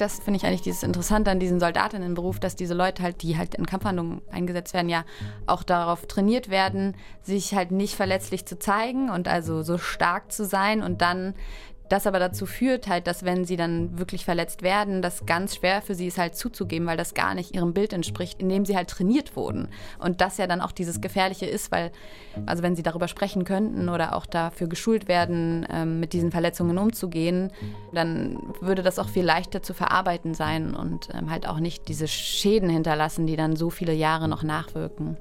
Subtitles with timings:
[0.00, 3.54] das finde ich eigentlich dieses Interessante an diesem Soldatinnenberuf, dass diese Leute halt, die halt
[3.54, 5.04] in Kampfhandlungen eingesetzt werden, ja
[5.46, 10.44] auch darauf trainiert werden, sich halt nicht verletzlich zu zeigen und also so stark zu
[10.44, 11.34] sein und dann
[11.90, 15.82] das aber dazu führt halt, dass wenn sie dann wirklich verletzt werden, das ganz schwer
[15.82, 18.76] für sie ist halt zuzugeben, weil das gar nicht ihrem Bild entspricht, in dem sie
[18.76, 19.68] halt trainiert wurden.
[19.98, 21.90] Und das ja dann auch dieses Gefährliche ist, weil,
[22.46, 26.78] also wenn sie darüber sprechen könnten oder auch dafür geschult werden, ähm, mit diesen Verletzungen
[26.78, 27.50] umzugehen,
[27.92, 32.06] dann würde das auch viel leichter zu verarbeiten sein und ähm, halt auch nicht diese
[32.06, 35.16] Schäden hinterlassen, die dann so viele Jahre noch nachwirken.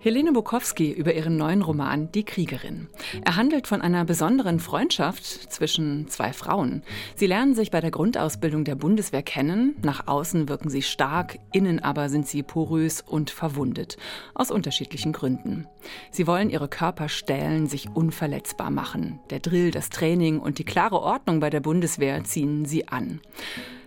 [0.00, 2.88] Helene Bukowski über ihren neuen Roman Die Kriegerin.
[3.24, 6.82] Er handelt von einer besonderen Freundschaft zwischen zwei Frauen.
[7.16, 9.76] Sie lernen sich bei der Grundausbildung der Bundeswehr kennen.
[9.82, 13.98] Nach außen wirken sie stark, innen aber sind sie porös und verwundet.
[14.34, 15.66] Aus unterschiedlichen Gründen.
[16.10, 19.18] Sie wollen ihre Körper stählen, sich unverletzbar machen.
[19.30, 23.20] Der Drill, das Training und die klare Ordnung bei der Bundeswehr ziehen sie an.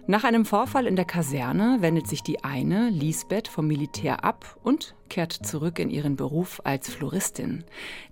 [0.08, 4.96] Nach einem Vorfall in der Kaserne wendet sich die eine, Lisbeth, vom Militär ab und
[5.10, 7.64] kehrt zurück in ihren Beruf als Floristin.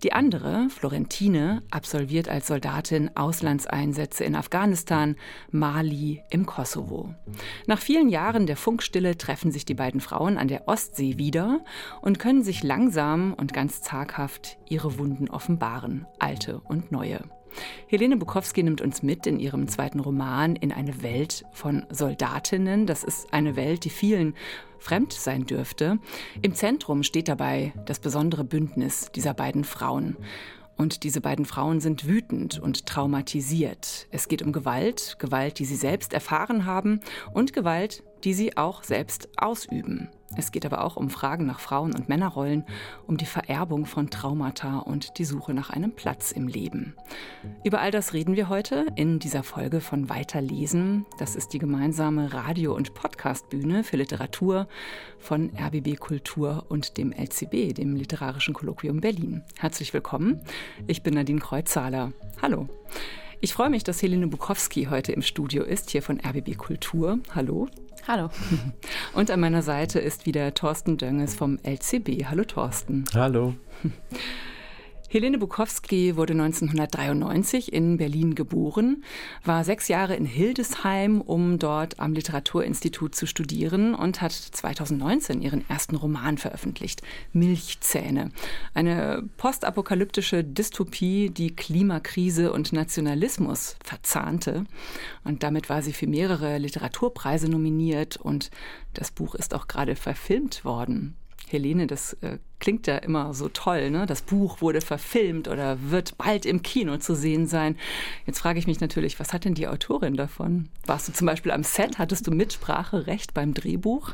[0.04, 5.16] Die andere, Florentine, absolviert als Soldatin Auslandseinsätze in Afghanistan,
[5.50, 7.16] Mali, im Kosovo.
[7.66, 11.62] Nach vielen Jahren der Funkstille treffen sich die beiden Frauen an der Ostsee wieder
[12.02, 17.24] und können sich langsam und ganz zaghaft ihre Wunden offenbaren, alte und neue.
[17.88, 22.86] Helene Bukowski nimmt uns mit in ihrem zweiten Roman in eine Welt von Soldatinnen.
[22.86, 24.36] Das ist eine Welt, die vielen
[24.80, 26.00] fremd sein dürfte.
[26.42, 30.18] Im Zentrum steht dabei das besondere Bündnis dieser beiden Frauen.
[30.78, 34.08] Und diese beiden Frauen sind wütend und traumatisiert.
[34.12, 37.02] Es geht um Gewalt, Gewalt, die sie selbst erfahren haben
[37.34, 40.10] und Gewalt, die sie auch selbst ausüben.
[40.38, 42.64] Es geht aber auch um Fragen nach Frauen- und Männerrollen,
[43.08, 46.96] um die Vererbung von Traumata und die Suche nach einem Platz im Leben.
[47.64, 51.06] Über all das reden wir heute in dieser Folge von Weiterlesen.
[51.18, 54.68] Das ist die gemeinsame Radio- und Podcastbühne für Literatur
[55.18, 59.44] von RBB Kultur und dem LCB, dem Literarischen Kolloquium Berlin.
[59.58, 60.42] Herzlich willkommen.
[60.88, 62.14] Ich bin Nadine Kreuzzahler.
[62.42, 62.70] Hallo.
[63.42, 67.20] Ich freue mich, dass Helene Bukowski heute im Studio ist, hier von RBB Kultur.
[67.34, 67.68] Hallo.
[68.08, 68.30] Hallo.
[69.14, 72.26] Und an meiner Seite ist wieder Thorsten Dönges vom LCB.
[72.30, 73.06] Hallo Thorsten.
[73.14, 73.56] Hallo.
[75.12, 79.04] Helene Bukowski wurde 1993 in Berlin geboren,
[79.44, 85.68] war sechs Jahre in Hildesheim, um dort am Literaturinstitut zu studieren und hat 2019 ihren
[85.68, 87.02] ersten Roman veröffentlicht,
[87.34, 88.30] Milchzähne.
[88.76, 94.66] Eine postapokalyptische Dystopie, die Klimakrise und Nationalismus verzahnte.
[95.24, 98.52] Und damit war sie für mehrere Literaturpreise nominiert und
[98.94, 101.16] das Buch ist auch gerade verfilmt worden.
[101.52, 103.90] Helene, das äh, klingt ja immer so toll.
[103.90, 104.06] Ne?
[104.06, 107.78] Das Buch wurde verfilmt oder wird bald im Kino zu sehen sein.
[108.26, 110.70] Jetzt frage ich mich natürlich, was hat denn die Autorin davon?
[110.86, 111.98] Warst du zum Beispiel am Set?
[111.98, 114.14] Hattest du Mitspracherecht beim Drehbuch?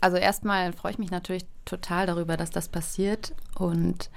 [0.00, 4.10] Also erstmal freue ich mich natürlich total darüber, dass das passiert und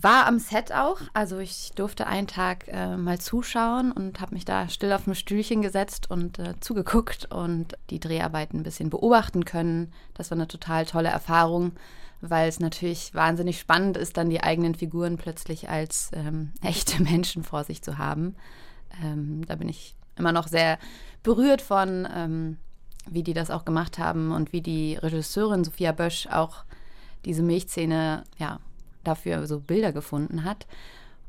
[0.00, 1.00] war am Set auch.
[1.12, 5.14] Also ich durfte einen Tag äh, mal zuschauen und habe mich da still auf ein
[5.14, 9.92] Stühlchen gesetzt und äh, zugeguckt und die Dreharbeiten ein bisschen beobachten können.
[10.14, 11.72] Das war eine total tolle Erfahrung,
[12.20, 17.44] weil es natürlich wahnsinnig spannend ist, dann die eigenen Figuren plötzlich als ähm, echte Menschen
[17.44, 18.34] vor sich zu haben.
[19.02, 20.78] Ähm, da bin ich immer noch sehr
[21.22, 22.58] berührt von, ähm,
[23.08, 26.64] wie die das auch gemacht haben und wie die Regisseurin Sophia Bösch auch
[27.24, 28.60] diese Milchszene ja,
[29.04, 30.66] dafür so Bilder gefunden hat.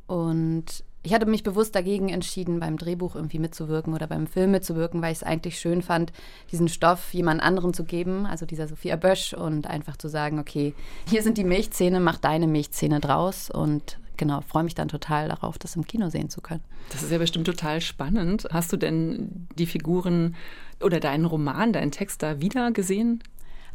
[0.08, 5.02] Und ich hatte mich bewusst dagegen entschieden, beim Drehbuch irgendwie mitzuwirken oder beim Film mitzuwirken,
[5.04, 6.12] weil ich es eigentlich schön fand,
[6.52, 10.74] diesen Stoff jemand anderem zu geben, also dieser Sophia Bösch, und einfach zu sagen, okay,
[11.08, 15.60] hier sind die Milchzähne, mach deine Milchzähne draus und genau, freue mich dann total darauf,
[15.60, 16.64] das im Kino sehen zu können.
[16.90, 18.48] Das ist ja bestimmt total spannend.
[18.52, 20.36] Hast du denn die Figuren
[20.82, 23.22] oder deinen Roman, deinen Text da wieder gesehen?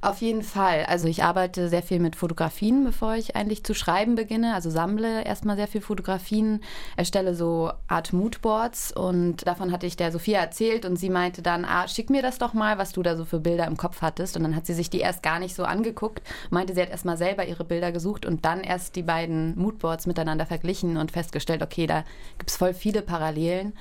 [0.03, 0.87] Auf jeden Fall.
[0.87, 4.55] Also ich arbeite sehr viel mit Fotografien, bevor ich eigentlich zu schreiben beginne.
[4.55, 6.63] Also sammle erstmal sehr viel Fotografien,
[6.97, 11.66] erstelle so Art Moodboards und davon hatte ich der Sophia erzählt und sie meinte dann,
[11.66, 14.39] ah, schick mir das doch mal, was du da so für Bilder im Kopf hattest.
[14.39, 17.19] Und dann hat sie sich die erst gar nicht so angeguckt, meinte, sie hat erstmal
[17.19, 21.86] selber ihre Bilder gesucht und dann erst die beiden Moodboards miteinander verglichen und festgestellt, okay,
[21.86, 22.04] da
[22.39, 23.75] gibt es voll viele Parallelen.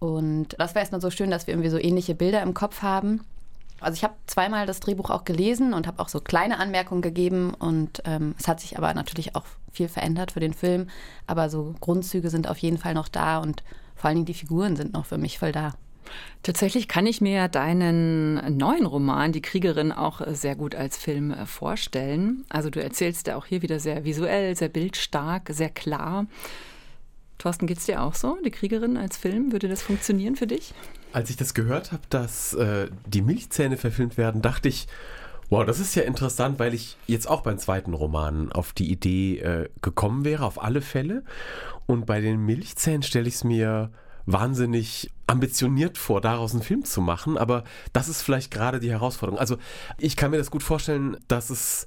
[0.00, 3.20] Und das war erstmal so schön, dass wir irgendwie so ähnliche Bilder im Kopf haben.
[3.84, 7.54] Also ich habe zweimal das Drehbuch auch gelesen und habe auch so kleine Anmerkungen gegeben
[7.54, 10.88] und ähm, es hat sich aber natürlich auch viel verändert für den Film.
[11.26, 13.62] Aber so Grundzüge sind auf jeden Fall noch da und
[13.94, 15.74] vor allen Dingen die Figuren sind noch für mich voll da.
[16.42, 21.46] Tatsächlich kann ich mir deinen neuen Roman, Die Kriegerin, auch sehr gut als Film äh,
[21.46, 22.44] vorstellen.
[22.48, 26.26] Also du erzählst ja auch hier wieder sehr visuell, sehr bildstark, sehr klar.
[27.38, 28.38] Thorsten, geht es dir auch so?
[28.44, 30.72] Die Kriegerin als Film, würde das funktionieren für dich?
[31.14, 34.88] Als ich das gehört habe, dass äh, die Milchzähne verfilmt werden, dachte ich,
[35.48, 39.38] wow, das ist ja interessant, weil ich jetzt auch beim zweiten Roman auf die Idee
[39.38, 41.22] äh, gekommen wäre, auf alle Fälle.
[41.86, 43.92] Und bei den Milchzähnen stelle ich es mir
[44.26, 47.38] wahnsinnig ambitioniert vor, daraus einen Film zu machen.
[47.38, 47.62] Aber
[47.92, 49.38] das ist vielleicht gerade die Herausforderung.
[49.38, 49.56] Also
[49.98, 51.86] ich kann mir das gut vorstellen, dass es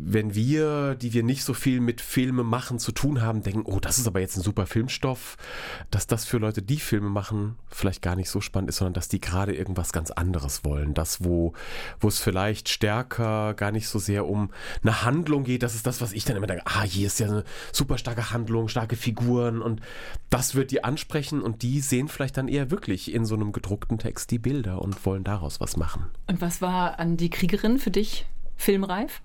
[0.00, 3.80] wenn wir, die wir nicht so viel mit Filme machen zu tun haben, denken, oh,
[3.80, 5.36] das ist aber jetzt ein super Filmstoff,
[5.90, 9.08] dass das für Leute, die Filme machen, vielleicht gar nicht so spannend ist, sondern dass
[9.08, 10.94] die gerade irgendwas ganz anderes wollen.
[10.94, 11.52] Das, wo,
[12.00, 14.50] wo es vielleicht stärker gar nicht so sehr um
[14.82, 17.26] eine Handlung geht, das ist das, was ich dann immer denke, ah, hier ist ja
[17.26, 19.80] eine super starke Handlung, starke Figuren und
[20.30, 23.98] das wird die ansprechen und die sehen vielleicht dann eher wirklich in so einem gedruckten
[23.98, 26.06] Text die Bilder und wollen daraus was machen.
[26.28, 29.22] Und was war an die Kriegerin für dich filmreif?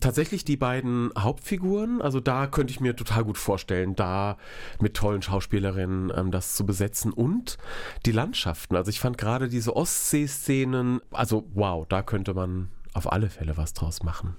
[0.00, 4.36] Tatsächlich die beiden Hauptfiguren, also da könnte ich mir total gut vorstellen, da
[4.80, 7.58] mit tollen Schauspielerinnen ähm, das zu besetzen und
[8.06, 8.76] die Landschaften.
[8.76, 13.72] Also ich fand gerade diese Ostsee-Szenen, also wow, da könnte man auf alle Fälle was
[13.72, 14.36] draus machen.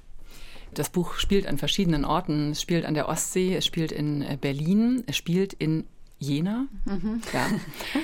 [0.73, 2.51] Das Buch spielt an verschiedenen Orten.
[2.51, 5.85] Es spielt an der Ostsee, es spielt in äh, Berlin, es spielt in
[6.17, 6.67] Jena.
[6.85, 7.21] Mhm.
[7.33, 7.47] Ja,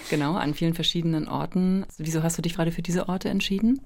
[0.10, 1.86] genau, an vielen verschiedenen Orten.
[1.98, 3.80] Wieso hast du dich gerade für diese Orte entschieden?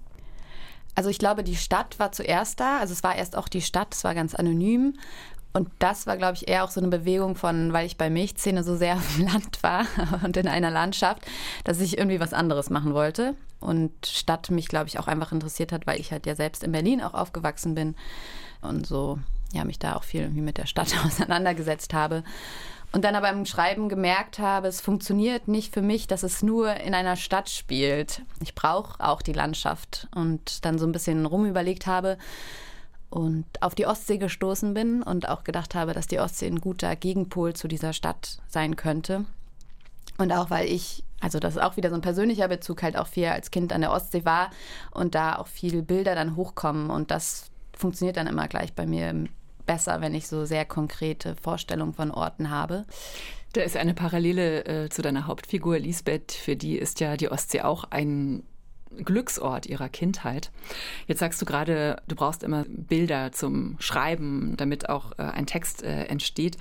[0.96, 2.80] Also ich glaube, die Stadt war zuerst da.
[2.80, 4.94] Also es war erst auch die Stadt, es war ganz anonym.
[5.54, 8.64] Und das war, glaube ich, eher auch so eine Bewegung von, weil ich bei Milchzähne
[8.64, 9.86] so sehr auf dem Land war
[10.24, 11.26] und in einer Landschaft,
[11.64, 13.36] dass ich irgendwie was anderes machen wollte.
[13.60, 16.72] Und Stadt mich, glaube ich, auch einfach interessiert hat, weil ich halt ja selbst in
[16.72, 17.96] Berlin auch aufgewachsen bin
[18.62, 19.20] und so,
[19.54, 22.24] ja, mich da auch viel irgendwie mit der Stadt auseinandergesetzt habe.
[22.94, 26.76] Und dann aber im Schreiben gemerkt habe, es funktioniert nicht für mich, dass es nur
[26.76, 28.22] in einer Stadt spielt.
[28.42, 30.10] Ich brauche auch die Landschaft.
[30.14, 32.18] Und dann so ein bisschen rumüberlegt habe
[33.10, 36.96] und auf die Ostsee gestoßen bin und auch gedacht habe, dass die Ostsee ein guter
[36.96, 39.26] Gegenpol zu dieser Stadt sein könnte.
[40.18, 43.08] Und auch weil ich, also das ist auch wieder so ein persönlicher Bezug, halt auch
[43.08, 44.50] viel als Kind an der Ostsee war
[44.92, 46.90] und da auch viele Bilder dann hochkommen.
[46.90, 49.14] Und das funktioniert dann immer gleich bei mir
[49.71, 52.83] besser, wenn ich so sehr konkrete Vorstellungen von Orten habe.
[53.53, 56.33] Da ist eine Parallele äh, zu deiner Hauptfigur Lisbeth.
[56.33, 58.44] Für die ist ja die Ostsee auch ein
[58.97, 60.51] Glücksort ihrer Kindheit.
[61.07, 65.83] Jetzt sagst du gerade, du brauchst immer Bilder zum Schreiben, damit auch äh, ein Text
[65.83, 66.57] äh, entsteht.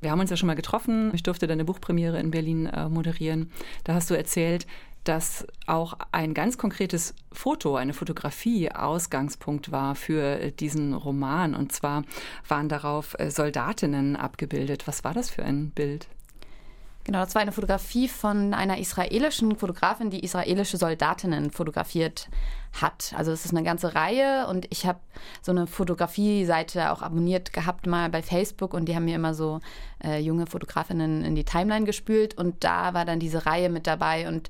[0.00, 1.10] Wir haben uns ja schon mal getroffen.
[1.12, 3.50] Ich durfte deine Buchpremiere in Berlin äh, moderieren.
[3.84, 4.66] Da hast du erzählt,
[5.04, 11.54] dass auch ein ganz konkretes Foto, eine Fotografie Ausgangspunkt war für diesen Roman.
[11.54, 12.04] Und zwar
[12.48, 14.86] waren darauf äh, Soldatinnen abgebildet.
[14.86, 16.08] Was war das für ein Bild?
[17.04, 22.30] Genau, das war eine Fotografie von einer israelischen Fotografin, die israelische Soldatinnen fotografiert
[22.80, 23.12] hat.
[23.14, 25.00] Also es ist eine ganze Reihe und ich habe
[25.42, 29.60] so eine Fotografie-Seite auch abonniert gehabt mal bei Facebook und die haben mir immer so
[30.02, 34.26] äh, junge Fotografinnen in die Timeline gespült und da war dann diese Reihe mit dabei
[34.26, 34.48] und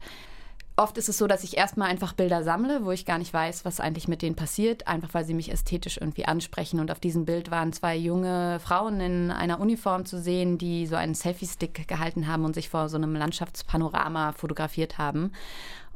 [0.76, 3.64] Oft ist es so, dass ich erstmal einfach Bilder sammle, wo ich gar nicht weiß,
[3.64, 6.80] was eigentlich mit denen passiert, einfach weil sie mich ästhetisch irgendwie ansprechen.
[6.80, 10.96] Und auf diesem Bild waren zwei junge Frauen in einer Uniform zu sehen, die so
[10.96, 15.30] einen Selfie-Stick gehalten haben und sich vor so einem Landschaftspanorama fotografiert haben.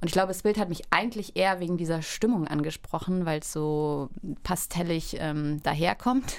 [0.00, 3.52] Und ich glaube, das Bild hat mich eigentlich eher wegen dieser Stimmung angesprochen, weil es
[3.52, 4.10] so
[4.44, 6.34] pastellig ähm, daherkommt.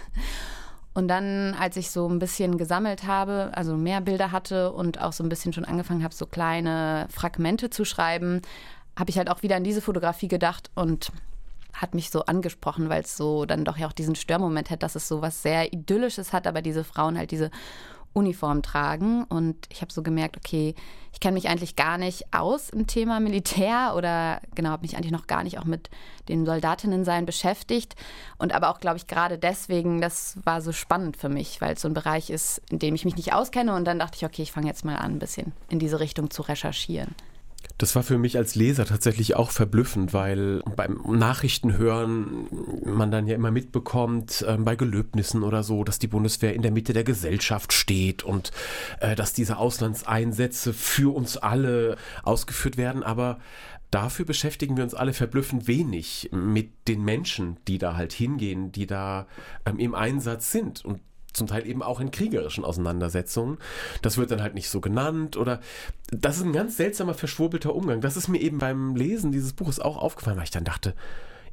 [1.00, 5.14] Und dann, als ich so ein bisschen gesammelt habe, also mehr Bilder hatte und auch
[5.14, 8.42] so ein bisschen schon angefangen habe, so kleine Fragmente zu schreiben,
[8.98, 11.14] habe ich halt auch wieder an diese Fotografie gedacht und
[11.72, 14.96] hat mich so angesprochen, weil es so dann doch ja auch diesen Störmoment hat, dass
[14.96, 17.50] es so was sehr Idyllisches hat, aber diese Frauen halt diese
[18.14, 19.24] Uniform tragen.
[19.24, 20.76] Und ich habe so gemerkt, okay,
[21.12, 25.12] ich kenne mich eigentlich gar nicht aus im Thema Militär oder genau, habe mich eigentlich
[25.12, 25.90] noch gar nicht auch mit
[26.28, 27.96] den Soldatinnen sein beschäftigt.
[28.38, 31.82] Und aber auch, glaube ich, gerade deswegen, das war so spannend für mich, weil es
[31.82, 33.76] so ein Bereich ist, in dem ich mich nicht auskenne.
[33.76, 36.30] Und dann dachte ich, okay, ich fange jetzt mal an, ein bisschen in diese Richtung
[36.30, 37.16] zu recherchieren.
[37.80, 42.48] Das war für mich als Leser tatsächlich auch verblüffend, weil beim Nachrichtenhören
[42.84, 46.72] man dann ja immer mitbekommt, äh, bei Gelöbnissen oder so, dass die Bundeswehr in der
[46.72, 48.52] Mitte der Gesellschaft steht und
[49.00, 53.02] äh, dass diese Auslandseinsätze für uns alle ausgeführt werden.
[53.02, 53.40] Aber
[53.92, 58.88] dafür beschäftigen wir uns alle verblüffend wenig mit den Menschen, die da halt hingehen, die
[58.88, 59.26] da
[59.66, 60.84] ähm, im Einsatz sind.
[60.84, 61.00] Und
[61.34, 63.58] zum Teil eben auch in kriegerischen Auseinandersetzungen.
[64.02, 65.60] Das wird dann halt nicht so genannt oder
[66.12, 68.02] das ist ein ganz seltsamer, verschwurbelter Umgang.
[68.02, 70.96] Das ist mir eben beim Lesen dieses Buches auch aufgefallen, weil ich dann dachte,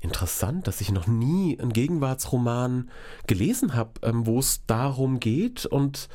[0.00, 2.90] interessant, dass ich noch nie einen Gegenwartsroman
[3.26, 6.08] gelesen habe, ähm, wo es darum geht und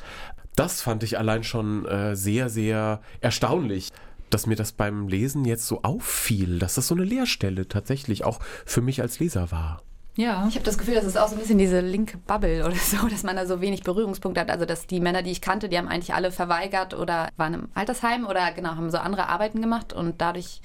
[0.56, 3.90] das fand ich allein schon äh, sehr, sehr erstaunlich
[4.32, 8.40] dass mir das beim Lesen jetzt so auffiel, dass das so eine Leerstelle tatsächlich auch
[8.64, 9.82] für mich als Leser war.
[10.14, 10.46] Ja.
[10.48, 13.08] Ich habe das Gefühl, das ist auch so ein bisschen diese linke Bubble oder so,
[13.10, 14.50] dass man da so wenig Berührungspunkte hat.
[14.50, 17.68] Also, dass die Männer, die ich kannte, die haben eigentlich alle verweigert oder waren im
[17.74, 20.60] Altersheim oder genau, haben so andere Arbeiten gemacht und dadurch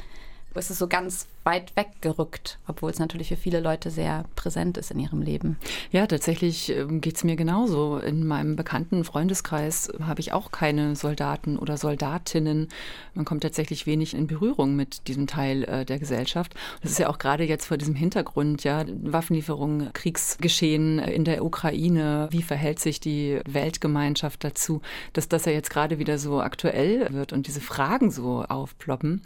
[0.55, 4.91] ist es so ganz weit weggerückt, obwohl es natürlich für viele Leute sehr präsent ist
[4.91, 5.57] in ihrem Leben.
[5.91, 7.99] Ja, tatsächlich ähm, geht es mir genauso.
[7.99, 12.67] In meinem bekannten Freundeskreis habe ich auch keine Soldaten oder Soldatinnen.
[13.13, 16.53] Man kommt tatsächlich wenig in Berührung mit diesem Teil äh, der Gesellschaft.
[16.81, 22.27] Das ist ja auch gerade jetzt vor diesem Hintergrund, ja, Waffenlieferungen, Kriegsgeschehen in der Ukraine.
[22.31, 24.81] Wie verhält sich die Weltgemeinschaft dazu,
[25.13, 29.21] dass das ja jetzt gerade wieder so aktuell wird und diese Fragen so aufploppen?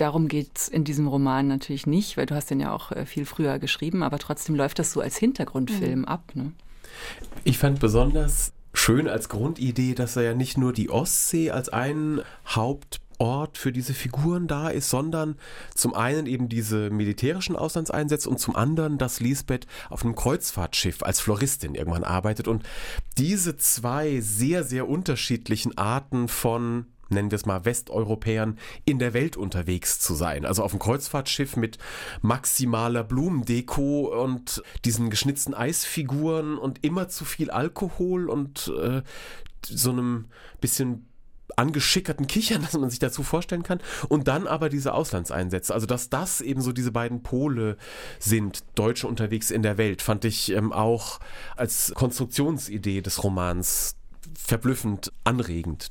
[0.00, 3.04] Darum geht es in diesem Roman natürlich nicht, weil du hast den ja auch äh,
[3.04, 6.04] viel früher geschrieben, aber trotzdem läuft das so als Hintergrundfilm mhm.
[6.06, 6.32] ab.
[6.32, 6.52] Ne?
[7.44, 12.22] Ich fand besonders schön als Grundidee, dass er ja nicht nur die Ostsee als einen
[12.46, 15.36] Hauptort für diese Figuren da ist, sondern
[15.74, 21.20] zum einen eben diese militärischen Auslandseinsätze und zum anderen, dass Lisbeth auf einem Kreuzfahrtschiff als
[21.20, 22.62] Floristin irgendwann arbeitet und
[23.18, 29.36] diese zwei sehr, sehr unterschiedlichen Arten von nennen wir es mal, Westeuropäern in der Welt
[29.36, 30.44] unterwegs zu sein.
[30.44, 31.78] Also auf dem Kreuzfahrtschiff mit
[32.22, 39.02] maximaler Blumendeko und diesen geschnitzten Eisfiguren und immer zu viel Alkohol und äh,
[39.66, 40.26] so einem
[40.60, 41.06] bisschen
[41.56, 43.80] angeschickerten Kichern, dass man sich dazu vorstellen kann.
[44.08, 45.74] Und dann aber diese Auslandseinsätze.
[45.74, 47.76] Also, dass das eben so diese beiden Pole
[48.18, 51.20] sind, Deutsche unterwegs in der Welt, fand ich ähm, auch
[51.56, 53.96] als Konstruktionsidee des Romans
[54.34, 55.90] verblüffend anregend.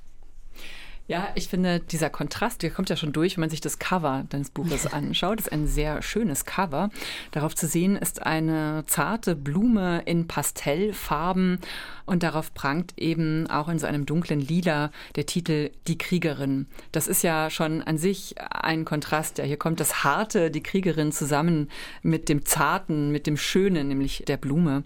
[1.10, 4.26] Ja, ich finde, dieser Kontrast, der kommt ja schon durch, wenn man sich das Cover
[4.30, 5.40] deines Buches anschaut.
[5.40, 6.92] Das ist ein sehr schönes Cover.
[7.32, 11.62] Darauf zu sehen ist eine zarte Blume in Pastellfarben
[12.06, 16.68] und darauf prangt eben auch in so einem dunklen Lila der Titel Die Kriegerin.
[16.92, 19.40] Das ist ja schon an sich ein Kontrast.
[19.40, 21.72] Ja, hier kommt das Harte, die Kriegerin, zusammen
[22.04, 24.84] mit dem Zarten, mit dem Schönen, nämlich der Blume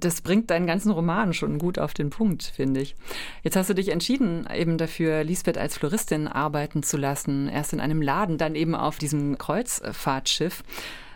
[0.00, 2.96] das bringt deinen ganzen Roman schon gut auf den Punkt, finde ich.
[3.42, 7.48] Jetzt hast du dich entschieden, eben dafür Lisbeth als Floristin arbeiten zu lassen.
[7.48, 10.62] Erst in einem Laden, dann eben auf diesem Kreuzfahrtschiff.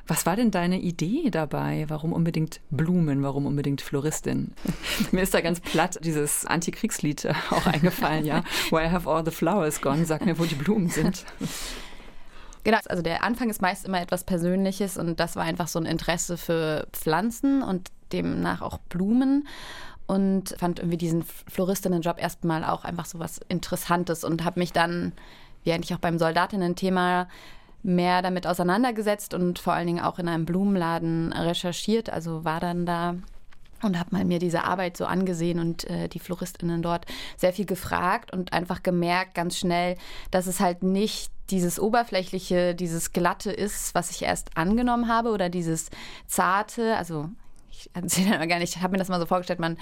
[0.07, 1.87] Was war denn deine Idee dabei?
[1.89, 3.23] Warum unbedingt Blumen?
[3.23, 4.53] Warum unbedingt Floristin?
[5.13, 8.45] Mir ist da ganz platt dieses Antikriegslied auch eingefallen, ja.
[8.71, 10.05] Where have all the flowers gone?
[10.05, 11.25] Sag mir, wo die Blumen sind.
[12.65, 15.87] Genau, also der Anfang ist meist immer etwas Persönliches und das war einfach so ein
[15.87, 19.47] Interesse für Pflanzen und demnach auch Blumen
[20.07, 25.13] und fand irgendwie diesen Floristinnenjob erstmal auch einfach so was Interessantes und habe mich dann,
[25.63, 27.29] wie eigentlich auch beim Soldatinnen-Thema,
[27.83, 32.09] mehr damit auseinandergesetzt und vor allen Dingen auch in einem Blumenladen recherchiert.
[32.11, 33.17] Also war dann da
[33.83, 37.05] und habe mal mir diese Arbeit so angesehen und äh, die Floristinnen dort
[37.37, 39.97] sehr viel gefragt und einfach gemerkt ganz schnell,
[40.31, 45.51] dass es halt nicht dieses oberflächliche, dieses glatte ist, was ich erst angenommen habe oder
[45.51, 45.91] dieses
[46.27, 47.29] zarte, also
[47.79, 49.77] ich erzähle gar nicht, ich habe mir das mal so vorgestellt, man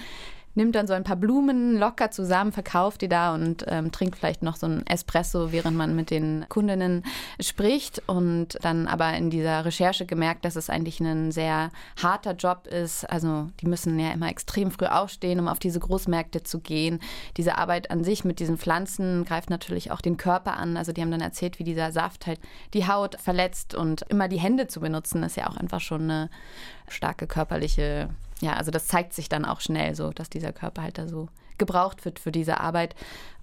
[0.54, 4.42] nimmt dann so ein paar Blumen locker zusammen, verkauft die da und ähm, trinkt vielleicht
[4.42, 7.04] noch so ein Espresso, während man mit den Kundinnen
[7.40, 11.70] spricht und dann aber in dieser Recherche gemerkt, dass es eigentlich ein sehr
[12.02, 13.08] harter Job ist.
[13.10, 17.00] Also die müssen ja immer extrem früh aufstehen, um auf diese Großmärkte zu gehen.
[17.36, 20.76] Diese Arbeit an sich mit diesen Pflanzen greift natürlich auch den Körper an.
[20.76, 22.40] Also die haben dann erzählt, wie dieser Saft halt
[22.74, 26.30] die Haut verletzt und immer die Hände zu benutzen, ist ja auch einfach schon eine
[26.88, 28.08] starke körperliche,
[28.42, 31.28] ja, also das zeigt sich dann auch schnell so, dass dieser Körper halt da so
[31.58, 32.96] gebraucht wird für diese Arbeit.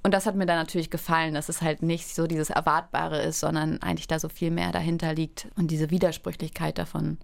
[0.04, 3.40] Und das hat mir dann natürlich gefallen, dass es halt nicht so dieses Erwartbare ist,
[3.40, 5.48] sondern eigentlich da so viel mehr dahinter liegt.
[5.56, 7.18] Und diese Widersprüchlichkeit davon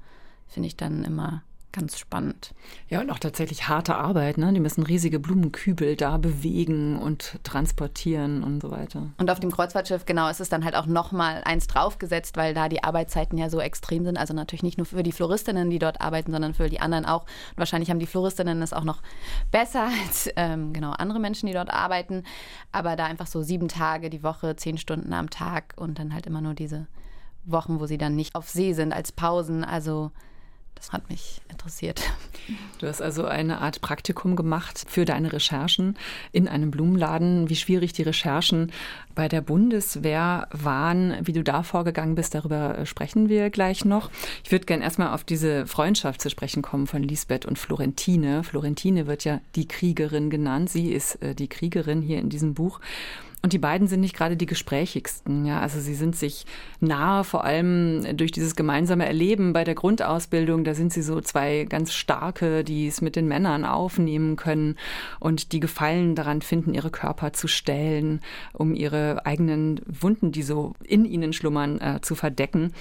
[0.48, 1.44] finde ich dann immer
[1.76, 2.54] ganz spannend.
[2.90, 4.38] Ja, und auch tatsächlich harte Arbeit.
[4.38, 4.52] Ne?
[4.54, 9.10] Die müssen riesige Blumenkübel da bewegen und transportieren und so weiter.
[9.18, 12.70] Und auf dem Kreuzfahrtschiff, genau, ist es dann halt auch nochmal eins draufgesetzt, weil da
[12.70, 14.18] die Arbeitszeiten ja so extrem sind.
[14.18, 17.24] Also natürlich nicht nur für die Floristinnen, die dort arbeiten, sondern für die anderen auch.
[17.24, 19.02] Und wahrscheinlich haben die Floristinnen es auch noch
[19.52, 22.24] besser als ähm, genau andere Menschen, die dort arbeiten.
[22.72, 26.26] Aber da einfach so sieben Tage die Woche, zehn Stunden am Tag und dann halt
[26.26, 26.88] immer nur diese
[27.44, 29.66] Wochen, wo sie dann nicht auf See sind als Pausen.
[29.66, 30.12] Also
[30.76, 32.02] das hat mich interessiert.
[32.80, 35.98] Du hast also eine Art Praktikum gemacht für deine Recherchen
[36.32, 37.50] in einem Blumenladen.
[37.50, 38.72] Wie schwierig die Recherchen
[39.16, 44.12] bei der Bundeswehr waren, wie du da vorgegangen bist, darüber sprechen wir gleich noch.
[44.44, 48.44] Ich würde gerne erstmal auf diese Freundschaft zu sprechen kommen von Lisbeth und Florentine.
[48.44, 50.70] Florentine wird ja die Kriegerin genannt.
[50.70, 52.80] Sie ist äh, die Kriegerin hier in diesem Buch.
[53.46, 55.46] Und die beiden sind nicht gerade die gesprächigsten.
[55.46, 55.60] Ja?
[55.60, 56.48] Also sie sind sich
[56.80, 60.64] nahe, vor allem durch dieses gemeinsame Erleben bei der Grundausbildung.
[60.64, 64.78] Da sind sie so zwei ganz starke, die es mit den Männern aufnehmen können
[65.20, 68.20] und die Gefallen daran finden, ihre Körper zu stellen,
[68.52, 72.72] um ihre eigenen Wunden, die so in ihnen schlummern, äh, zu verdecken.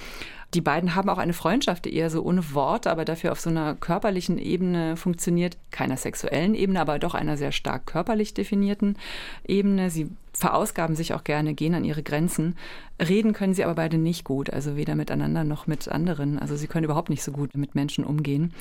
[0.55, 3.49] Die beiden haben auch eine Freundschaft, die eher so ohne Worte, aber dafür auf so
[3.49, 5.57] einer körperlichen Ebene funktioniert.
[5.69, 8.97] Keiner sexuellen Ebene, aber doch einer sehr stark körperlich definierten
[9.45, 9.89] Ebene.
[9.89, 12.55] Sie verausgaben sich auch gerne, gehen an ihre Grenzen.
[13.01, 16.39] Reden können sie aber beide nicht gut, also weder miteinander noch mit anderen.
[16.39, 18.53] Also sie können überhaupt nicht so gut mit Menschen umgehen.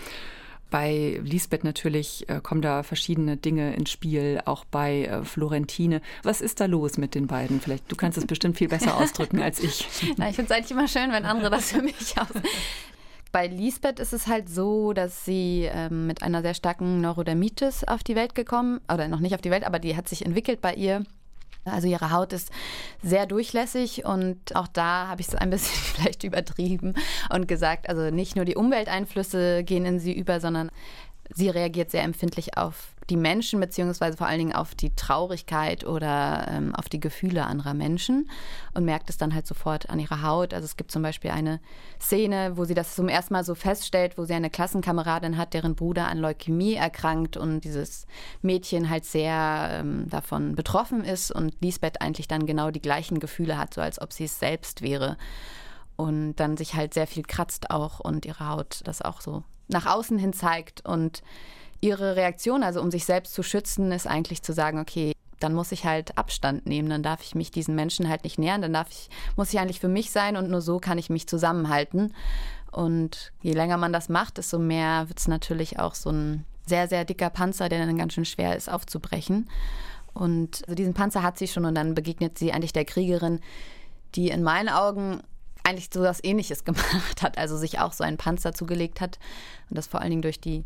[0.70, 6.00] Bei Lisbeth natürlich äh, kommen da verschiedene Dinge ins Spiel, auch bei äh, Florentine.
[6.24, 7.60] Was ist da los mit den beiden?
[7.60, 9.86] Vielleicht, du kannst es bestimmt viel besser ausdrücken als ich.
[10.16, 12.42] Na, ich finde es eigentlich immer schön, wenn andere das für mich aus.
[13.30, 18.02] Bei Lisbeth ist es halt so, dass sie ähm, mit einer sehr starken Neurodermitis auf
[18.02, 20.74] die Welt gekommen, oder noch nicht auf die Welt, aber die hat sich entwickelt bei
[20.74, 21.04] ihr.
[21.64, 22.50] Also ihre Haut ist
[23.02, 26.94] sehr durchlässig und auch da habe ich es ein bisschen vielleicht übertrieben
[27.32, 30.70] und gesagt, also nicht nur die Umwelteinflüsse gehen in sie über, sondern
[31.34, 36.46] sie reagiert sehr empfindlich auf die Menschen, beziehungsweise vor allen Dingen auf die Traurigkeit oder
[36.48, 38.30] ähm, auf die Gefühle anderer Menschen
[38.72, 40.54] und merkt es dann halt sofort an ihrer Haut.
[40.54, 41.60] Also es gibt zum Beispiel eine
[42.00, 45.74] Szene, wo sie das zum ersten Mal so feststellt, wo sie eine Klassenkameradin hat, deren
[45.74, 48.06] Bruder an Leukämie erkrankt und dieses
[48.42, 53.58] Mädchen halt sehr ähm, davon betroffen ist und Lisbeth eigentlich dann genau die gleichen Gefühle
[53.58, 55.16] hat, so als ob sie es selbst wäre.
[55.96, 59.86] Und dann sich halt sehr viel kratzt auch und ihre Haut das auch so nach
[59.86, 61.22] außen hin zeigt und
[61.84, 65.70] ihre Reaktion, also um sich selbst zu schützen, ist eigentlich zu sagen, okay, dann muss
[65.70, 68.88] ich halt Abstand nehmen, dann darf ich mich diesen Menschen halt nicht nähern, dann darf
[68.90, 72.14] ich, muss ich eigentlich für mich sein und nur so kann ich mich zusammenhalten.
[72.72, 76.88] Und je länger man das macht, desto mehr wird es natürlich auch so ein sehr,
[76.88, 79.50] sehr dicker Panzer, der dann ganz schön schwer ist aufzubrechen.
[80.14, 83.40] Und also diesen Panzer hat sie schon und dann begegnet sie eigentlich der Kriegerin,
[84.14, 85.20] die in meinen Augen
[85.64, 89.18] eigentlich so was Ähnliches gemacht hat, also sich auch so einen Panzer zugelegt hat
[89.68, 90.64] und das vor allen Dingen durch die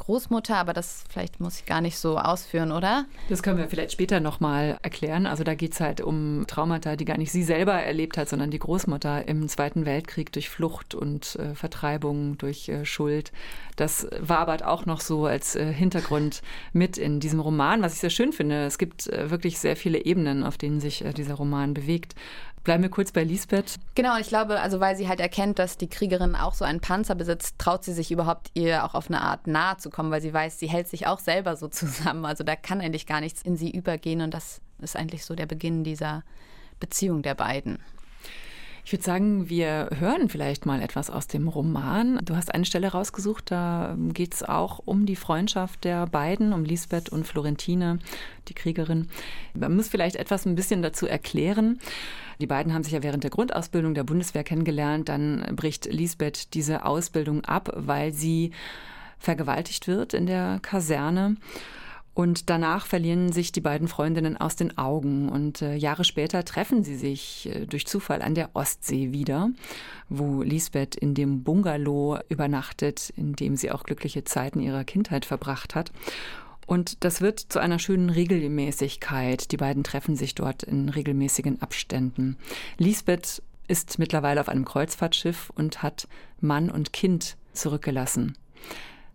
[0.00, 3.04] Großmutter, aber das vielleicht muss ich gar nicht so ausführen, oder?
[3.28, 5.26] Das können wir vielleicht später nochmal erklären.
[5.26, 8.50] Also da geht es halt um Traumata, die gar nicht sie selber erlebt hat, sondern
[8.50, 13.32] die Großmutter im Zweiten Weltkrieg durch Flucht und äh, Vertreibung, durch äh, Schuld.
[13.76, 16.42] Das wabert auch noch so als äh, Hintergrund
[16.72, 18.64] mit in diesem Roman, was ich sehr schön finde.
[18.64, 22.14] Es gibt äh, wirklich sehr viele Ebenen, auf denen sich äh, dieser Roman bewegt.
[22.70, 23.80] Bleiben wir kurz bei Lisbeth.
[23.96, 27.16] Genau, ich glaube, also weil sie halt erkennt, dass die Kriegerin auch so einen Panzer
[27.16, 30.32] besitzt, traut sie sich überhaupt ihr auch auf eine Art nahe zu kommen, weil sie
[30.32, 32.24] weiß, sie hält sich auch selber so zusammen.
[32.24, 35.46] Also da kann eigentlich gar nichts in sie übergehen und das ist eigentlich so der
[35.46, 36.22] Beginn dieser
[36.78, 37.80] Beziehung der beiden.
[38.84, 42.18] Ich würde sagen, wir hören vielleicht mal etwas aus dem Roman.
[42.24, 46.64] Du hast eine Stelle rausgesucht, da geht es auch um die Freundschaft der beiden, um
[46.64, 47.98] Lisbeth und Florentine,
[48.48, 49.08] die Kriegerin.
[49.54, 51.78] Man muss vielleicht etwas ein bisschen dazu erklären.
[52.40, 55.08] Die beiden haben sich ja während der Grundausbildung der Bundeswehr kennengelernt.
[55.08, 58.52] Dann bricht Lisbeth diese Ausbildung ab, weil sie
[59.18, 61.36] vergewaltigt wird in der Kaserne.
[62.12, 65.28] Und danach verlieren sich die beiden Freundinnen aus den Augen.
[65.28, 69.50] Und äh, Jahre später treffen sie sich äh, durch Zufall an der Ostsee wieder,
[70.08, 75.74] wo Lisbeth in dem Bungalow übernachtet, in dem sie auch glückliche Zeiten ihrer Kindheit verbracht
[75.74, 75.92] hat.
[76.66, 79.50] Und das wird zu einer schönen Regelmäßigkeit.
[79.50, 82.36] Die beiden treffen sich dort in regelmäßigen Abständen.
[82.78, 86.08] Lisbeth ist mittlerweile auf einem Kreuzfahrtschiff und hat
[86.40, 88.36] Mann und Kind zurückgelassen.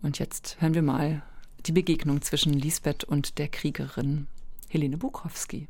[0.02, 1.24] Und jetzt hören wir mal
[1.68, 4.28] die Begegnung zwischen Lisbeth und der Kriegerin
[4.70, 5.68] Helene Bukowski.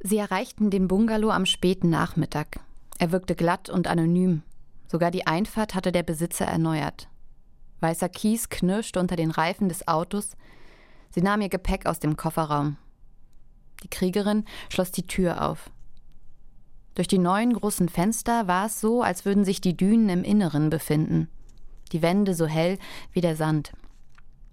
[0.00, 2.60] Sie erreichten den Bungalow am späten Nachmittag.
[2.98, 4.42] Er wirkte glatt und anonym.
[4.88, 7.08] Sogar die Einfahrt hatte der Besitzer erneuert.
[7.80, 10.36] Weißer Kies knirschte unter den Reifen des Autos,
[11.10, 12.76] Sie nahm ihr Gepäck aus dem Kofferraum.
[13.82, 15.70] Die Kriegerin schloss die Tür auf.
[16.94, 20.68] Durch die neuen großen Fenster war es so, als würden sich die Dünen im Inneren
[20.68, 21.28] befinden,
[21.92, 22.78] die Wände so hell
[23.12, 23.72] wie der Sand.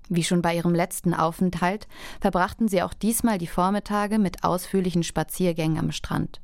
[0.09, 1.87] Wie schon bei ihrem letzten Aufenthalt
[2.19, 6.41] verbrachten sie auch diesmal die Vormittage mit ausführlichen Spaziergängen am Strand.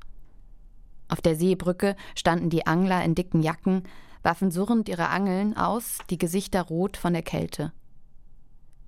[1.09, 3.83] Auf der Seebrücke standen die Angler in dicken Jacken,
[4.21, 7.73] warfen surrend ihre Angeln aus, die Gesichter rot von der Kälte.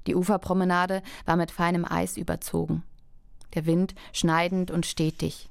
[0.07, 2.83] Die Uferpromenade war mit feinem Eis überzogen.
[3.53, 5.49] Der Wind schneidend und stetig.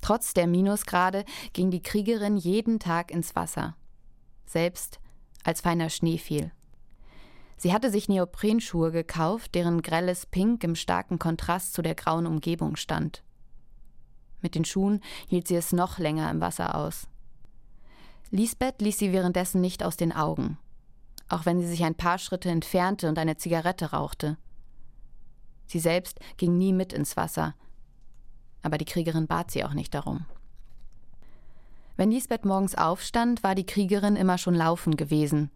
[0.00, 3.74] Trotz der Minusgrade ging die Kriegerin jeden Tag ins Wasser,
[4.46, 5.00] selbst
[5.42, 6.52] als feiner Schnee fiel.
[7.56, 12.76] Sie hatte sich Neoprenschuhe gekauft, deren grelles Pink im starken Kontrast zu der grauen Umgebung
[12.76, 13.22] stand.
[14.40, 17.08] Mit den Schuhen hielt sie es noch länger im Wasser aus.
[18.30, 20.58] Lisbeth ließ sie währenddessen nicht aus den Augen
[21.28, 24.36] auch wenn sie sich ein paar Schritte entfernte und eine Zigarette rauchte.
[25.66, 27.54] Sie selbst ging nie mit ins Wasser,
[28.62, 30.26] aber die Kriegerin bat sie auch nicht darum.
[31.96, 35.50] Wenn Lisbeth morgens aufstand, war die Kriegerin immer schon laufen gewesen.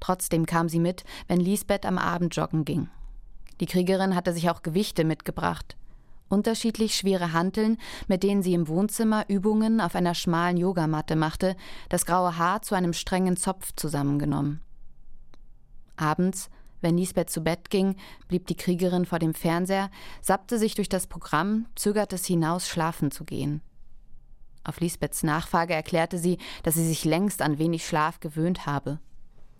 [0.00, 2.88] Trotzdem kam sie mit, wenn Lisbeth am Abend joggen ging.
[3.60, 5.76] Die Kriegerin hatte sich auch Gewichte mitgebracht.
[6.28, 7.78] unterschiedlich schwere Hanteln,
[8.08, 11.56] mit denen sie im Wohnzimmer Übungen auf einer schmalen Yogamatte machte,
[11.88, 14.60] das graue Haar zu einem strengen Zopf zusammengenommen.
[15.96, 17.96] Abends, wenn Lisbeth zu Bett ging,
[18.28, 23.10] blieb die Kriegerin vor dem Fernseher, sappte sich durch das Programm, zögerte es hinaus, schlafen
[23.10, 23.62] zu gehen.
[24.64, 28.98] Auf Lisbeths Nachfrage erklärte sie, dass sie sich längst an wenig Schlaf gewöhnt habe.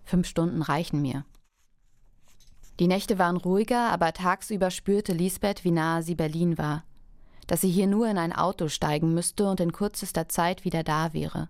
[0.06, 1.24] Fünf Stunden reichen mir.
[2.78, 6.84] Die Nächte waren ruhiger, aber tagsüber spürte Lisbeth, wie nahe sie Berlin war.
[7.48, 11.12] Dass sie hier nur in ein Auto steigen müsste und in kürzester Zeit wieder da
[11.12, 11.48] wäre.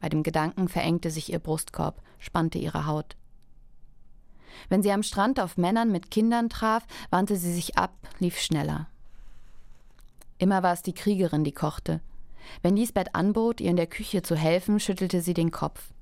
[0.00, 3.16] Bei dem Gedanken verengte sich ihr Brustkorb, spannte ihre Haut.
[4.68, 8.86] Wenn sie am Strand auf Männern mit Kindern traf, wandte sie sich ab, lief schneller.
[10.38, 12.00] Immer war es die Kriegerin, die kochte.
[12.62, 15.92] Wenn Lisbeth anbot, ihr in der Küche zu helfen, schüttelte sie den Kopf.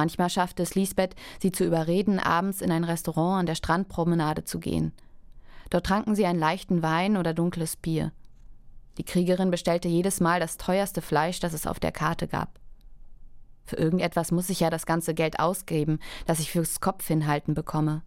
[0.00, 4.58] Manchmal schaffte es Lisbeth, sie zu überreden, abends in ein Restaurant an der Strandpromenade zu
[4.58, 4.94] gehen.
[5.68, 8.10] Dort tranken sie einen leichten Wein oder dunkles Bier.
[8.96, 12.58] Die Kriegerin bestellte jedes Mal das teuerste Fleisch, das es auf der Karte gab.
[13.66, 18.00] Für irgendetwas muss ich ja das ganze Geld ausgeben, das ich fürs Kopf hinhalten bekomme.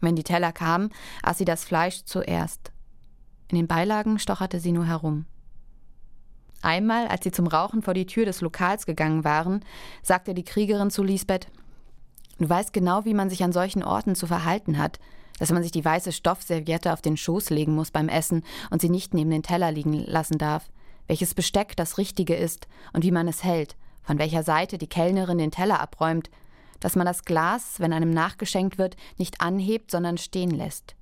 [0.00, 0.90] Wenn die Teller kamen,
[1.22, 2.72] aß sie das Fleisch zuerst.
[3.52, 5.26] In den Beilagen stocherte sie nur herum.
[6.64, 9.62] Einmal, als sie zum Rauchen vor die Tür des Lokals gegangen waren,
[10.02, 11.48] sagte die Kriegerin zu Lisbeth:
[12.38, 14.98] Du weißt genau, wie man sich an solchen Orten zu verhalten hat,
[15.38, 18.88] dass man sich die weiße Stoffserviette auf den Schoß legen muss beim Essen und sie
[18.88, 20.70] nicht neben den Teller liegen lassen darf,
[21.06, 25.36] welches Besteck das Richtige ist und wie man es hält, von welcher Seite die Kellnerin
[25.36, 26.30] den Teller abräumt,
[26.80, 30.94] dass man das Glas, wenn einem nachgeschenkt wird, nicht anhebt, sondern stehen lässt.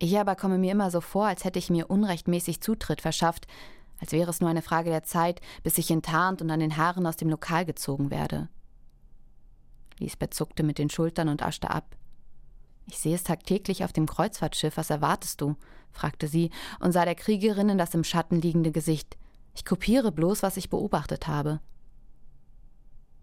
[0.00, 3.46] Ich aber komme mir immer so vor, als hätte ich mir unrechtmäßig Zutritt verschafft,
[4.02, 7.06] als wäre es nur eine Frage der Zeit, bis ich enttarnt und an den Haaren
[7.06, 8.48] aus dem Lokal gezogen werde.
[10.00, 11.96] Lisbeth zuckte mit den Schultern und aschte ab.
[12.88, 15.54] Ich sehe es tagtäglich auf dem Kreuzfahrtschiff, was erwartest du?
[15.92, 19.16] fragte sie und sah der Kriegerin in das im Schatten liegende Gesicht.
[19.54, 21.60] Ich kopiere bloß, was ich beobachtet habe.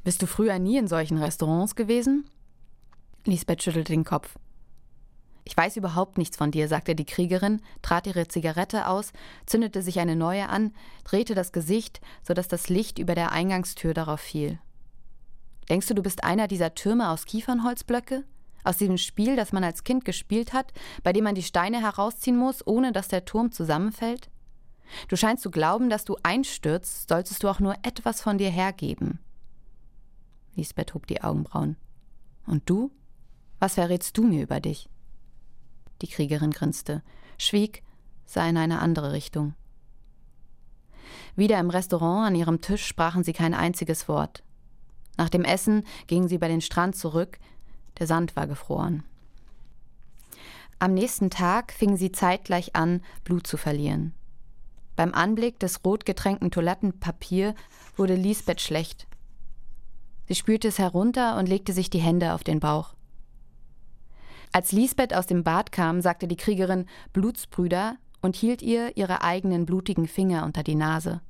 [0.05, 2.29] Bist du früher nie in solchen Restaurants gewesen?
[3.25, 4.39] Lisbeth schüttelte den Kopf.
[5.43, 9.11] Ich weiß überhaupt nichts von dir, sagte die Kriegerin, trat ihre Zigarette aus,
[9.45, 10.73] zündete sich eine neue an,
[11.03, 14.59] drehte das Gesicht, so dass das Licht über der Eingangstür darauf fiel.
[15.69, 18.25] Denkst du, du bist einer dieser Türme aus Kiefernholzblöcke?
[18.63, 20.73] Aus diesem Spiel, das man als Kind gespielt hat,
[21.03, 24.29] bei dem man die Steine herausziehen muss, ohne dass der Turm zusammenfällt?
[25.07, 29.19] Du scheinst zu glauben, dass du einstürzt, solltest du auch nur etwas von dir hergeben.
[30.55, 31.77] Lisbeth hob die Augenbrauen.
[32.45, 32.91] Und du?
[33.59, 34.89] Was verrätst du mir über dich?
[36.01, 37.03] Die Kriegerin grinste,
[37.37, 37.83] schwieg,
[38.25, 39.53] sah in eine andere Richtung.
[41.35, 44.43] Wieder im Restaurant an ihrem Tisch sprachen sie kein einziges Wort.
[45.17, 47.39] Nach dem Essen gingen sie über den Strand zurück,
[47.97, 49.03] der Sand war gefroren.
[50.79, 54.13] Am nächsten Tag fingen sie zeitgleich an, Blut zu verlieren.
[54.95, 57.55] Beim Anblick des rot getränkten Toilettenpapier
[57.97, 59.07] wurde Lisbeth schlecht.
[60.27, 62.93] Sie spülte es herunter und legte sich die Hände auf den Bauch.
[64.51, 69.65] Als Lisbeth aus dem Bad kam, sagte die Kriegerin Blutsbrüder und hielt ihr ihre eigenen
[69.65, 71.21] blutigen Finger unter die Nase.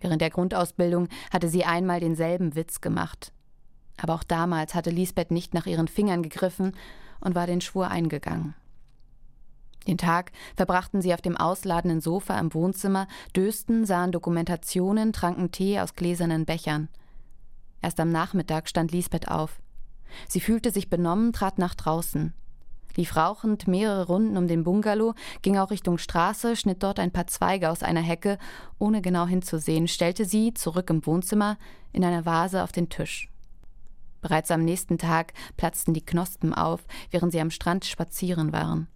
[0.00, 3.32] Während der Grundausbildung hatte sie einmal denselben Witz gemacht.
[3.96, 6.72] Aber auch damals hatte Lisbeth nicht nach ihren Fingern gegriffen
[7.20, 8.54] und war den Schwur eingegangen.
[9.86, 15.80] Den Tag verbrachten sie auf dem ausladenden Sofa im Wohnzimmer, dösten, sahen Dokumentationen, tranken Tee
[15.80, 16.88] aus gläsernen Bechern.
[17.82, 19.60] Erst am Nachmittag stand Lisbeth auf.
[20.28, 22.32] Sie fühlte sich benommen, trat nach draußen.
[22.96, 27.26] Lief rauchend mehrere Runden um den Bungalow, ging auch Richtung Straße, schnitt dort ein paar
[27.26, 28.38] Zweige aus einer Hecke,
[28.78, 31.58] ohne genau hinzusehen, stellte sie, zurück im Wohnzimmer,
[31.92, 33.28] in einer Vase auf den Tisch.
[34.22, 38.88] Bereits am nächsten Tag platzten die Knospen auf, während sie am Strand spazieren waren.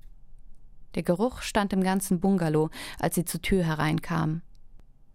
[0.94, 4.42] Der Geruch stand im ganzen Bungalow, als sie zur Tür hereinkam.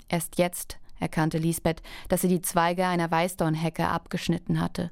[0.08, 4.92] Erst jetzt erkannte Lisbeth, dass sie die Zweige einer Weißdornhecke abgeschnitten hatte.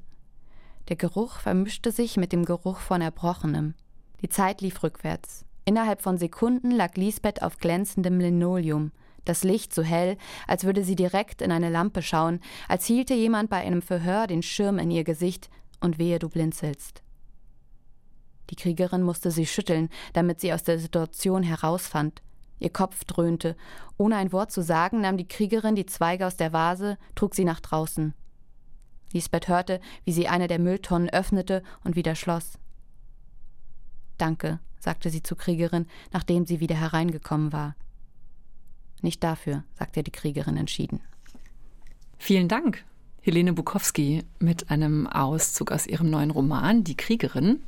[0.88, 3.74] Der Geruch vermischte sich mit dem Geruch von Erbrochenem.
[4.20, 5.44] Die Zeit lief rückwärts.
[5.64, 8.92] Innerhalb von Sekunden lag Lisbeth auf glänzendem Linoleum,
[9.24, 13.48] das Licht so hell, als würde sie direkt in eine Lampe schauen, als hielte jemand
[13.48, 15.48] bei einem Verhör den Schirm in ihr Gesicht
[15.80, 17.02] und wehe du blinzelst.
[18.50, 22.20] Die Kriegerin musste sie schütteln, damit sie aus der Situation herausfand.
[22.58, 23.56] Ihr Kopf dröhnte.
[23.96, 27.44] Ohne ein Wort zu sagen, nahm die Kriegerin die Zweige aus der Vase, trug sie
[27.44, 28.14] nach draußen.
[29.14, 32.58] Lisbeth hörte, wie sie eine der Mülltonnen öffnete und wieder schloss.
[34.18, 37.76] Danke, sagte sie zur Kriegerin, nachdem sie wieder hereingekommen war.
[39.00, 41.00] Nicht dafür, sagte die Kriegerin entschieden.
[42.18, 42.84] Vielen Dank,
[43.20, 47.62] Helene Bukowski, mit einem Auszug aus ihrem neuen Roman Die Kriegerin.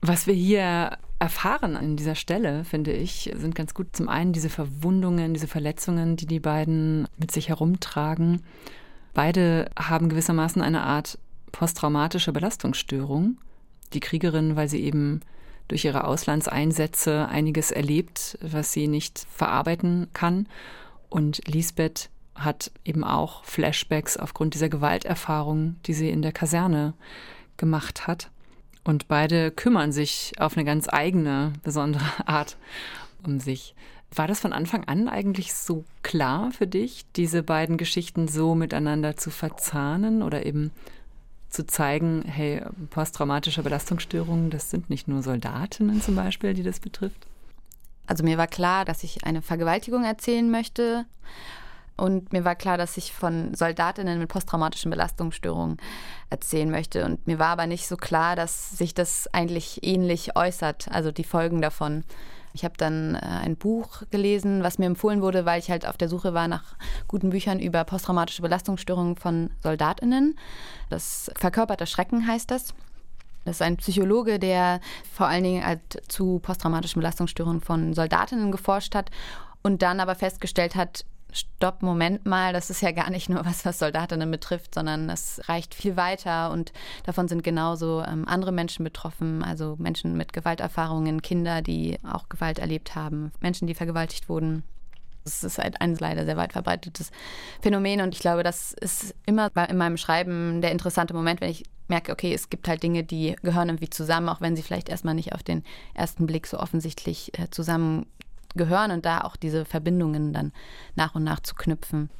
[0.00, 3.94] Was wir hier erfahren an dieser Stelle, finde ich, sind ganz gut.
[3.94, 8.42] Zum einen diese Verwundungen, diese Verletzungen, die die beiden mit sich herumtragen.
[9.14, 11.18] Beide haben gewissermaßen eine Art
[11.52, 13.38] posttraumatische Belastungsstörung.
[13.92, 15.20] Die Kriegerin, weil sie eben
[15.68, 20.48] durch ihre Auslandseinsätze einiges erlebt, was sie nicht verarbeiten kann.
[21.08, 26.94] Und Lisbeth hat eben auch Flashbacks aufgrund dieser Gewalterfahrung, die sie in der Kaserne
[27.58, 28.30] gemacht hat.
[28.84, 32.56] Und beide kümmern sich auf eine ganz eigene, besondere Art
[33.24, 33.74] um sich.
[34.14, 39.16] War das von Anfang an eigentlich so klar für dich, diese beiden Geschichten so miteinander
[39.16, 40.70] zu verzahnen oder eben
[41.48, 47.26] zu zeigen, hey, posttraumatische Belastungsstörungen, das sind nicht nur Soldatinnen zum Beispiel, die das betrifft?
[48.06, 51.06] Also mir war klar, dass ich eine Vergewaltigung erzählen möchte.
[51.96, 55.76] Und mir war klar, dass ich von Soldatinnen mit posttraumatischen Belastungsstörungen
[56.30, 57.04] erzählen möchte.
[57.04, 61.24] Und mir war aber nicht so klar, dass sich das eigentlich ähnlich äußert, also die
[61.24, 62.04] Folgen davon.
[62.54, 65.96] Ich habe dann äh, ein Buch gelesen, was mir empfohlen wurde, weil ich halt auf
[65.96, 66.76] der Suche war nach
[67.08, 70.38] guten Büchern über posttraumatische Belastungsstörungen von Soldatinnen.
[70.90, 72.74] Das verkörperte Schrecken heißt das.
[73.44, 74.80] Das ist ein Psychologe, der
[75.12, 79.10] vor allen Dingen halt zu posttraumatischen Belastungsstörungen von Soldatinnen geforscht hat
[79.62, 83.64] und dann aber festgestellt hat, stopp, Moment mal, das ist ja gar nicht nur was,
[83.64, 86.72] was Soldatinnen betrifft, sondern es reicht viel weiter und
[87.04, 92.58] davon sind genauso ähm, andere Menschen betroffen, also Menschen mit Gewalterfahrungen, Kinder, die auch Gewalt
[92.58, 94.62] erlebt haben, Menschen, die vergewaltigt wurden.
[95.24, 97.12] Das ist halt ein leider sehr weit verbreitetes
[97.60, 101.64] Phänomen und ich glaube, das ist immer in meinem Schreiben der interessante Moment, wenn ich
[101.86, 105.14] merke, okay, es gibt halt Dinge, die gehören irgendwie zusammen, auch wenn sie vielleicht erstmal
[105.14, 105.62] nicht auf den
[105.94, 108.06] ersten Blick so offensichtlich äh, zusammen
[108.54, 110.52] gehören und da auch diese Verbindungen dann
[110.94, 112.10] nach und nach zu knüpfen.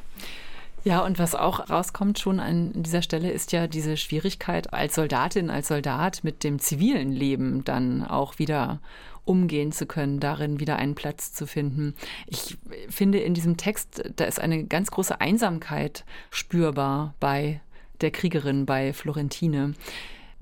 [0.85, 5.49] Ja, und was auch rauskommt schon an dieser Stelle ist ja diese Schwierigkeit als Soldatin,
[5.49, 8.81] als Soldat mit dem zivilen Leben dann auch wieder
[9.25, 11.95] umgehen zu können, darin wieder einen Platz zu finden.
[12.27, 17.61] Ich finde in diesem Text, da ist eine ganz große Einsamkeit spürbar bei
[18.01, 19.75] der Kriegerin, bei Florentine.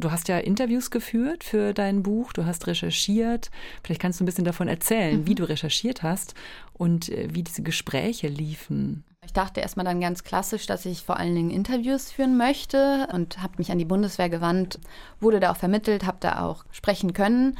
[0.01, 3.51] Du hast ja Interviews geführt für dein Buch, du hast recherchiert.
[3.85, 5.27] Vielleicht kannst du ein bisschen davon erzählen, mhm.
[5.27, 6.35] wie du recherchiert hast
[6.73, 9.05] und äh, wie diese Gespräche liefen.
[9.23, 13.43] Ich dachte erstmal dann ganz klassisch, dass ich vor allen Dingen Interviews führen möchte und
[13.43, 14.81] habe mich an die Bundeswehr gewandt,
[15.21, 17.59] wurde da auch vermittelt, habe da auch sprechen können.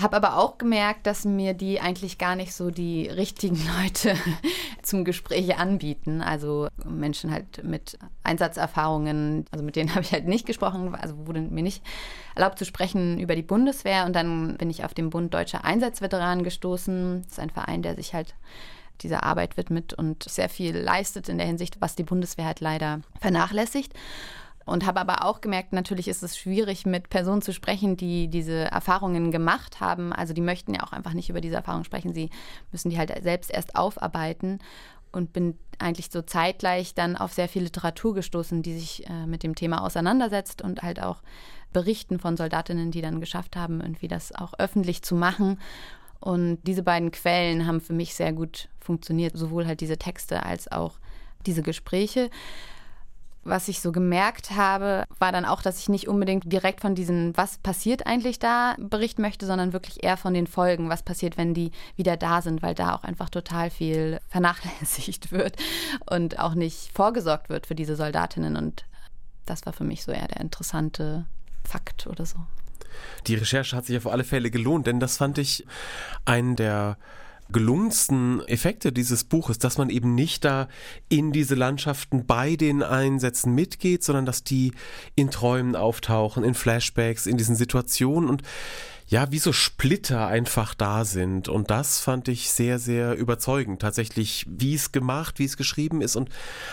[0.00, 4.14] Habe aber auch gemerkt, dass mir die eigentlich gar nicht so die richtigen Leute
[4.82, 6.20] zum Gespräch anbieten.
[6.20, 11.40] Also Menschen halt mit Einsatzerfahrungen, also mit denen habe ich halt nicht gesprochen, also wurde
[11.40, 11.82] mir nicht
[12.34, 14.04] erlaubt zu sprechen über die Bundeswehr.
[14.04, 17.22] Und dann bin ich auf den Bund Deutscher Einsatzveteranen gestoßen.
[17.22, 18.34] Das ist ein Verein, der sich halt
[19.00, 23.00] dieser Arbeit widmet und sehr viel leistet in der Hinsicht, was die Bundeswehr halt leider
[23.20, 23.92] vernachlässigt.
[24.66, 28.64] Und habe aber auch gemerkt, natürlich ist es schwierig, mit Personen zu sprechen, die diese
[28.64, 30.12] Erfahrungen gemacht haben.
[30.12, 32.12] Also die möchten ja auch einfach nicht über diese Erfahrungen sprechen.
[32.12, 32.30] Sie
[32.72, 34.58] müssen die halt selbst erst aufarbeiten.
[35.12, 39.44] Und bin eigentlich so zeitgleich dann auf sehr viel Literatur gestoßen, die sich äh, mit
[39.44, 41.22] dem Thema auseinandersetzt und halt auch
[41.72, 45.60] Berichten von Soldatinnen, die dann geschafft haben, irgendwie das auch öffentlich zu machen.
[46.20, 50.70] Und diese beiden Quellen haben für mich sehr gut funktioniert, sowohl halt diese Texte als
[50.70, 50.98] auch
[51.46, 52.30] diese Gespräche
[53.46, 57.36] was ich so gemerkt habe, war dann auch, dass ich nicht unbedingt direkt von diesen,
[57.36, 61.54] was passiert eigentlich da, berichten möchte, sondern wirklich eher von den Folgen, was passiert, wenn
[61.54, 65.56] die wieder da sind, weil da auch einfach total viel vernachlässigt wird
[66.10, 68.56] und auch nicht vorgesorgt wird für diese Soldatinnen.
[68.56, 68.84] Und
[69.46, 71.26] das war für mich so eher der interessante
[71.64, 72.36] Fakt oder so.
[73.26, 75.66] Die Recherche hat sich auf alle Fälle gelohnt, denn das fand ich
[76.24, 76.96] einen der
[77.50, 80.68] gelungensten Effekte dieses Buches, dass man eben nicht da
[81.08, 84.72] in diese Landschaften bei den Einsätzen mitgeht, sondern dass die
[85.14, 88.28] in Träumen auftauchen, in Flashbacks, in diesen Situationen.
[88.28, 88.42] Und
[89.08, 91.48] ja, wie so Splitter einfach da sind.
[91.48, 93.80] Und das fand ich sehr, sehr überzeugend.
[93.80, 96.28] Tatsächlich, wie es gemacht, wie es geschrieben ist und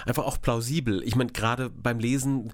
[0.05, 1.03] einfach auch plausibel.
[1.03, 2.51] Ich meine, gerade beim Lesen,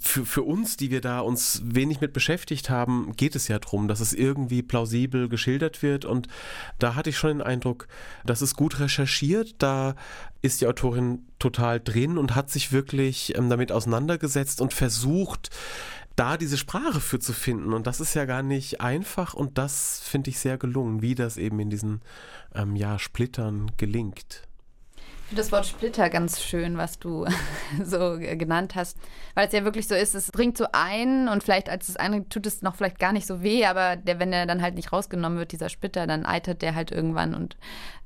[0.00, 3.88] für, für uns, die wir da uns wenig mit beschäftigt haben, geht es ja darum,
[3.88, 6.06] dass es irgendwie plausibel geschildert wird.
[6.06, 6.28] Und
[6.78, 7.88] da hatte ich schon den Eindruck,
[8.24, 9.56] dass es gut recherchiert.
[9.58, 9.96] Da
[10.40, 15.50] ist die Autorin total drin und hat sich wirklich ähm, damit auseinandergesetzt und versucht,
[16.16, 17.72] da diese Sprache für zu finden.
[17.72, 21.36] Und das ist ja gar nicht einfach und das finde ich sehr gelungen, wie das
[21.36, 22.02] eben in diesen
[22.54, 24.42] ähm, ja, Splittern gelingt.
[24.96, 27.24] Ich finde das Wort Splitter ganz schön, was du
[27.84, 28.98] so genannt hast,
[29.34, 32.28] weil es ja wirklich so ist, es bringt so ein und vielleicht als das eine
[32.28, 34.92] tut es noch vielleicht gar nicht so weh, aber der, wenn der dann halt nicht
[34.92, 37.56] rausgenommen wird, dieser Splitter, dann eitert der halt irgendwann und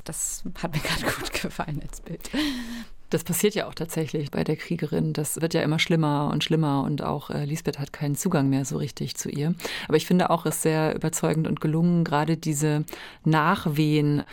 [0.05, 2.29] das hat mir gerade gut gefallen als Bild.
[3.15, 5.13] Das passiert ja auch tatsächlich bei der Kriegerin.
[5.13, 8.65] Das wird ja immer schlimmer und schlimmer und auch äh, Lisbeth hat keinen Zugang mehr
[8.65, 9.55] so richtig zu ihr.
[9.87, 12.85] Aber ich finde auch, es ist sehr überzeugend und gelungen, gerade diese
[13.25, 14.25] Nachwehen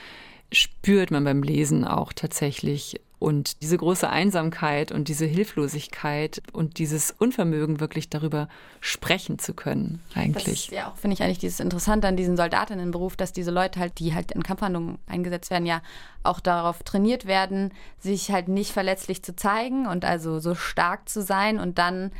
[0.51, 7.11] spürt man beim Lesen auch tatsächlich und diese große Einsamkeit und diese Hilflosigkeit und dieses
[7.11, 10.45] Unvermögen, wirklich darüber sprechen zu können, eigentlich.
[10.45, 13.79] Das ist ja auch, finde ich eigentlich dieses Interessante an diesem Soldatinnenberuf, dass diese Leute
[13.79, 15.83] halt, die halt in Kampfhandlungen eingesetzt werden, ja
[16.23, 21.21] auch darauf trainiert werden, sich halt nicht verletzlich zu zeigen und also so stark zu
[21.21, 22.11] sein und dann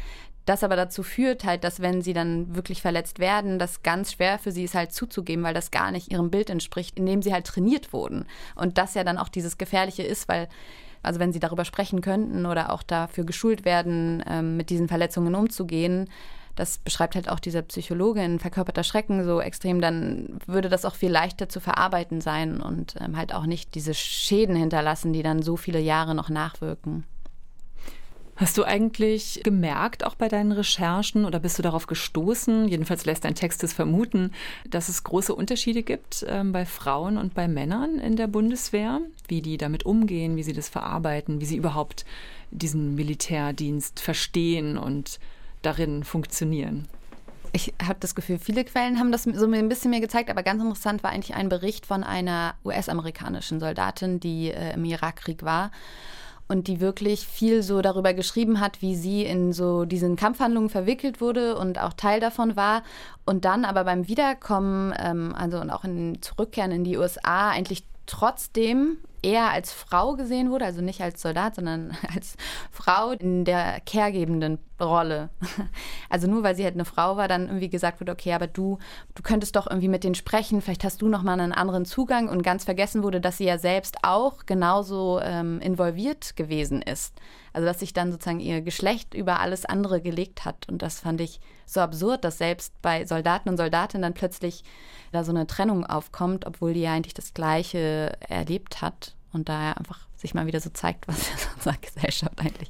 [0.46, 4.38] das aber dazu führt halt, dass wenn sie dann wirklich verletzt werden, das ganz schwer
[4.38, 7.34] für sie ist halt zuzugeben, weil das gar nicht ihrem Bild entspricht, in dem sie
[7.34, 8.26] halt trainiert wurden.
[8.54, 10.48] Und das ja dann auch dieses Gefährliche ist, weil
[11.04, 15.36] also wenn sie darüber sprechen könnten oder auch dafür geschult werden, ähm, mit diesen Verletzungen
[15.36, 16.10] umzugehen,
[16.56, 20.96] das beschreibt halt auch dieser Psychologe in verkörperter Schrecken so extrem, dann würde das auch
[20.96, 25.42] viel leichter zu verarbeiten sein und ähm, halt auch nicht diese Schäden hinterlassen, die dann
[25.42, 27.06] so viele Jahre noch nachwirken.
[28.41, 33.23] Hast du eigentlich gemerkt, auch bei deinen Recherchen, oder bist du darauf gestoßen, jedenfalls lässt
[33.23, 34.32] dein Text es vermuten,
[34.67, 39.43] dass es große Unterschiede gibt äh, bei Frauen und bei Männern in der Bundeswehr, wie
[39.43, 42.04] die damit umgehen, wie sie das verarbeiten, wie sie überhaupt
[42.49, 45.19] diesen Militärdienst verstehen und
[45.62, 46.88] darin funktionieren?
[47.54, 50.63] Ich habe das Gefühl, viele Quellen haben das so ein bisschen mir gezeigt, aber ganz
[50.63, 55.69] interessant war eigentlich ein Bericht von einer US-amerikanischen Soldatin, die äh, im Irakkrieg war
[56.52, 61.22] und die wirklich viel so darüber geschrieben hat, wie sie in so diesen Kampfhandlungen verwickelt
[61.22, 62.84] wurde und auch Teil davon war.
[63.26, 67.86] Und dann aber beim Wiederkommen, ähm, also und auch in Zurückkehren in die USA eigentlich
[68.06, 72.36] trotzdem eher als Frau gesehen wurde, also nicht als Soldat, sondern als
[72.72, 75.30] Frau in der caregebenden Rolle.
[76.10, 78.80] Also nur weil sie halt eine Frau war, dann irgendwie gesagt wurde, okay, aber du,
[79.16, 82.28] du könntest doch irgendwie mit denen sprechen, vielleicht hast du noch mal einen anderen Zugang
[82.28, 87.16] und ganz vergessen wurde, dass sie ja selbst auch genauso ähm, involviert gewesen ist.
[87.54, 91.22] Also dass sich dann sozusagen ihr Geschlecht über alles andere gelegt hat und das fand
[91.22, 94.64] ich so absurd, dass selbst bei Soldaten und Soldatinnen dann plötzlich
[95.12, 99.78] da so eine Trennung aufkommt, obwohl die ja eigentlich das Gleiche erlebt hat und daher
[99.78, 102.69] einfach sich mal wieder so zeigt, was in unserer Gesellschaft eigentlich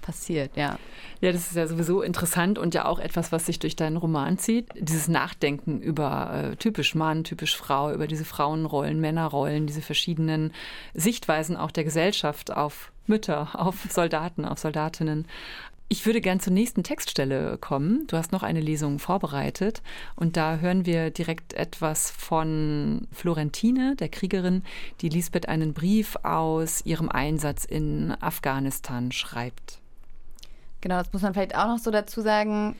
[0.00, 0.78] passiert, ja.
[1.20, 4.38] Ja, das ist ja sowieso interessant und ja auch etwas, was sich durch deinen Roman
[4.38, 4.68] zieht.
[4.78, 10.52] Dieses Nachdenken über äh, typisch Mann, typisch Frau, über diese Frauenrollen, Männerrollen, diese verschiedenen
[10.94, 15.26] Sichtweisen auch der Gesellschaft auf Mütter, auf Soldaten, auf Soldatinnen.
[15.88, 18.06] Ich würde gern zur nächsten Textstelle kommen.
[18.06, 19.82] Du hast noch eine Lesung vorbereitet
[20.16, 24.62] und da hören wir direkt etwas von Florentine, der Kriegerin,
[25.02, 29.80] die Lisbeth einen Brief aus ihrem Einsatz in Afghanistan schreibt.
[30.80, 32.74] Genau, das muss man vielleicht auch noch so dazu sagen.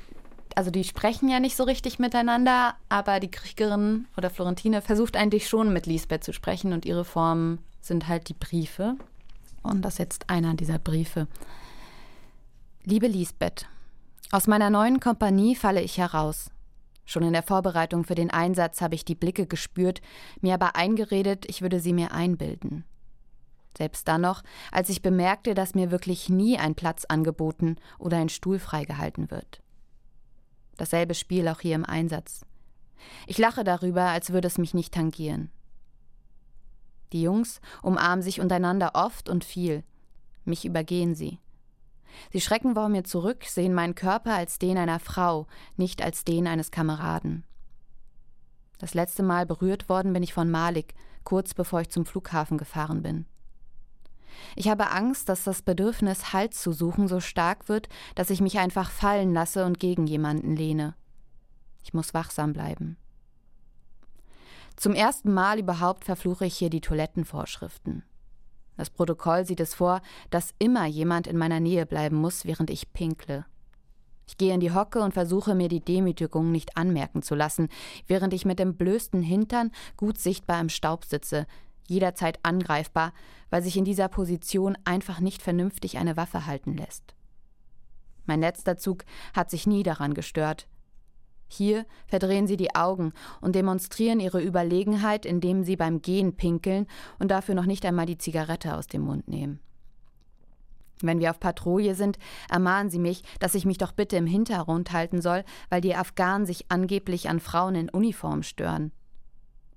[0.55, 5.49] Also die sprechen ja nicht so richtig miteinander, aber die Kriegerin oder Florentine versucht eigentlich
[5.49, 8.97] schon mit Lisbeth zu sprechen und ihre Formen sind halt die Briefe.
[9.62, 11.27] Und das ist jetzt einer dieser Briefe.
[12.85, 13.66] Liebe Lisbeth,
[14.33, 16.51] aus meiner neuen Kompanie falle ich heraus.
[17.05, 20.03] Schon in der Vorbereitung für den Einsatz habe ich die Blicke gespürt,
[20.40, 22.85] mir aber eingeredet, ich würde sie mir einbilden.
[23.79, 24.42] Selbst dann noch,
[24.73, 29.62] als ich bemerkte, dass mir wirklich nie ein Platz angeboten oder ein Stuhl freigehalten wird.
[30.77, 32.45] Dasselbe Spiel auch hier im Einsatz.
[33.29, 35.53] Ich lache darüber, als würde es mich nicht tangieren.
[37.12, 39.85] Die Jungs umarmen sich untereinander oft und viel.
[40.45, 41.38] Mich übergehen sie.
[42.33, 45.46] Sie schrecken vor mir zurück, sehen meinen Körper als den einer Frau,
[45.77, 47.44] nicht als den eines Kameraden.
[48.79, 50.94] Das letzte Mal berührt worden bin ich von Malik,
[51.25, 53.27] kurz bevor ich zum Flughafen gefahren bin.
[54.57, 58.59] Ich habe Angst, dass das Bedürfnis, Halt zu suchen, so stark wird, dass ich mich
[58.59, 60.94] einfach fallen lasse und gegen jemanden lehne.
[61.83, 62.96] Ich muss wachsam bleiben.
[64.77, 68.05] Zum ersten Mal überhaupt verfluche ich hier die Toilettenvorschriften.
[68.77, 72.93] Das Protokoll sieht es vor, dass immer jemand in meiner Nähe bleiben muss, während ich
[72.93, 73.45] pinkle.
[74.27, 77.69] Ich gehe in die Hocke und versuche mir die Demütigung nicht anmerken zu lassen,
[78.07, 81.47] während ich mit dem blößten Hintern gut sichtbar im Staub sitze,
[81.87, 83.13] jederzeit angreifbar,
[83.51, 87.15] weil sich in dieser Position einfach nicht vernünftig eine Waffe halten lässt.
[88.25, 89.05] Mein letzter Zug
[89.35, 90.69] hat sich nie daran gestört,
[91.53, 96.87] hier verdrehen sie die Augen und demonstrieren ihre Überlegenheit, indem sie beim Gehen pinkeln
[97.19, 99.61] und dafür noch nicht einmal die Zigarette aus dem Mund nehmen.
[101.03, 102.18] Wenn wir auf Patrouille sind,
[102.49, 106.47] ermahnen sie mich, dass ich mich doch bitte im Hintergrund halten soll, weil die Afghanen
[106.47, 108.93] sich angeblich an Frauen in Uniform stören.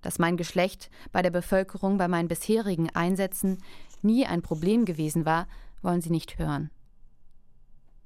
[0.01, 3.57] Dass mein Geschlecht bei der Bevölkerung bei meinen bisherigen Einsätzen
[4.03, 5.47] nie ein Problem gewesen war,
[5.81, 6.69] wollen sie nicht hören.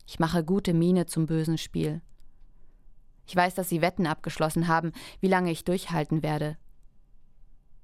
[0.08, 2.02] Ich mache gute Miene zum bösen Spiel.
[3.30, 6.58] Ich weiß, dass Sie Wetten abgeschlossen haben, wie lange ich durchhalten werde.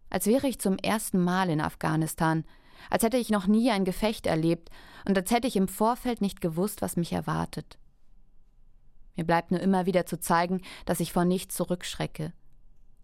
[0.09, 2.45] Als wäre ich zum ersten Mal in Afghanistan,
[2.89, 4.71] als hätte ich noch nie ein Gefecht erlebt
[5.07, 7.77] und als hätte ich im Vorfeld nicht gewusst, was mich erwartet.
[9.15, 12.33] Mir bleibt nur immer wieder zu zeigen, dass ich vor nichts zurückschrecke.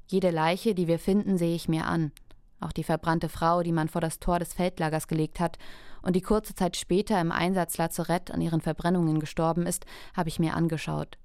[0.08, 2.12] Jede Leiche, die wir finden, sehe ich mir an.
[2.60, 5.60] Auch die verbrannte Frau, die man vor das Tor des Feldlagers gelegt hat
[6.02, 9.86] und die kurze Zeit später im Einsatzlazarett an ihren Verbrennungen gestorben ist,
[10.16, 11.20] habe ich mir angeschaut.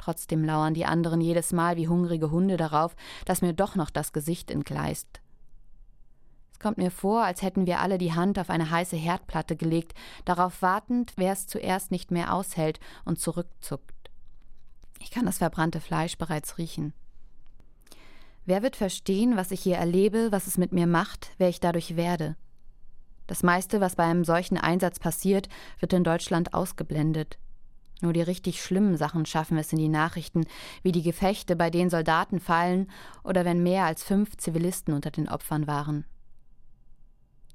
[0.00, 2.96] Trotzdem lauern die anderen jedes Mal wie hungrige Hunde darauf,
[3.26, 5.20] dass mir doch noch das Gesicht entgleist.
[6.52, 9.92] Es kommt mir vor, als hätten wir alle die Hand auf eine heiße Herdplatte gelegt,
[10.24, 14.10] darauf wartend, wer es zuerst nicht mehr aushält und zurückzuckt.
[15.00, 16.94] Ich kann das verbrannte Fleisch bereits riechen.
[18.46, 21.96] Wer wird verstehen, was ich hier erlebe, was es mit mir macht, wer ich dadurch
[21.96, 22.36] werde?
[23.26, 27.38] Das meiste, was bei einem solchen Einsatz passiert, wird in Deutschland ausgeblendet.
[28.00, 30.46] Nur die richtig schlimmen Sachen schaffen es in die Nachrichten,
[30.82, 32.90] wie die Gefechte, bei denen Soldaten fallen
[33.24, 36.04] oder wenn mehr als fünf Zivilisten unter den Opfern waren.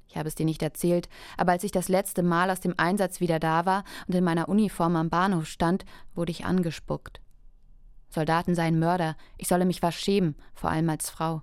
[0.08, 3.20] Ich habe es dir nicht erzählt, aber als ich das letzte Mal aus dem Einsatz
[3.20, 5.84] wieder da war und in meiner Uniform am Bahnhof stand,
[6.14, 7.20] wurde ich angespuckt.
[8.08, 11.42] Soldaten seien Mörder, ich solle mich was schämen, vor allem als Frau.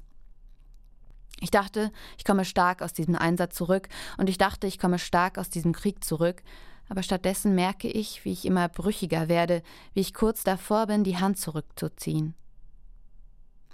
[1.39, 5.38] Ich dachte, ich komme stark aus diesem Einsatz zurück, und ich dachte, ich komme stark
[5.38, 6.41] aus diesem Krieg zurück,
[6.89, 9.63] aber stattdessen merke ich, wie ich immer brüchiger werde,
[9.93, 12.36] wie ich kurz davor bin, die Hand zurückzuziehen.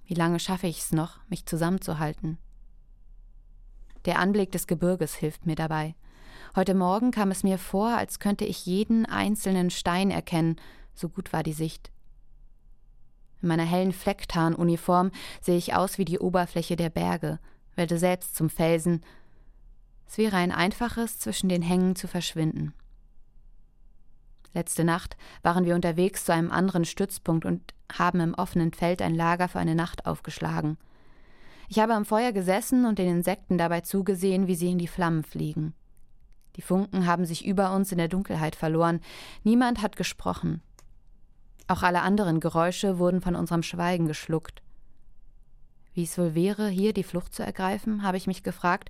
[0.05, 2.37] Wie lange schaffe ich es noch, mich zusammenzuhalten?
[4.05, 5.95] Der Anblick des Gebirges hilft mir dabei.
[6.55, 10.55] Heute Morgen kam es mir vor, als könnte ich jeden einzelnen Stein erkennen,
[10.95, 11.91] so gut war die Sicht.
[13.41, 17.39] In meiner hellen Flecktarnuniform sehe ich aus wie die Oberfläche der Berge,
[17.75, 19.03] werde selbst zum Felsen.
[20.07, 22.73] Es wäre ein einfaches, zwischen den Hängen zu verschwinden.
[24.53, 29.15] Letzte Nacht waren wir unterwegs zu einem anderen Stützpunkt und haben im offenen Feld ein
[29.15, 30.77] Lager für eine Nacht aufgeschlagen.
[31.67, 35.23] Ich habe am Feuer gesessen und den Insekten dabei zugesehen, wie sie in die Flammen
[35.23, 35.73] fliegen.
[36.55, 39.01] Die Funken haben sich über uns in der Dunkelheit verloren.
[39.43, 40.61] Niemand hat gesprochen.
[41.67, 44.63] Auch alle anderen Geräusche wurden von unserem Schweigen geschluckt.
[45.93, 48.89] Wie es wohl wäre, hier die Flucht zu ergreifen, habe ich mich gefragt,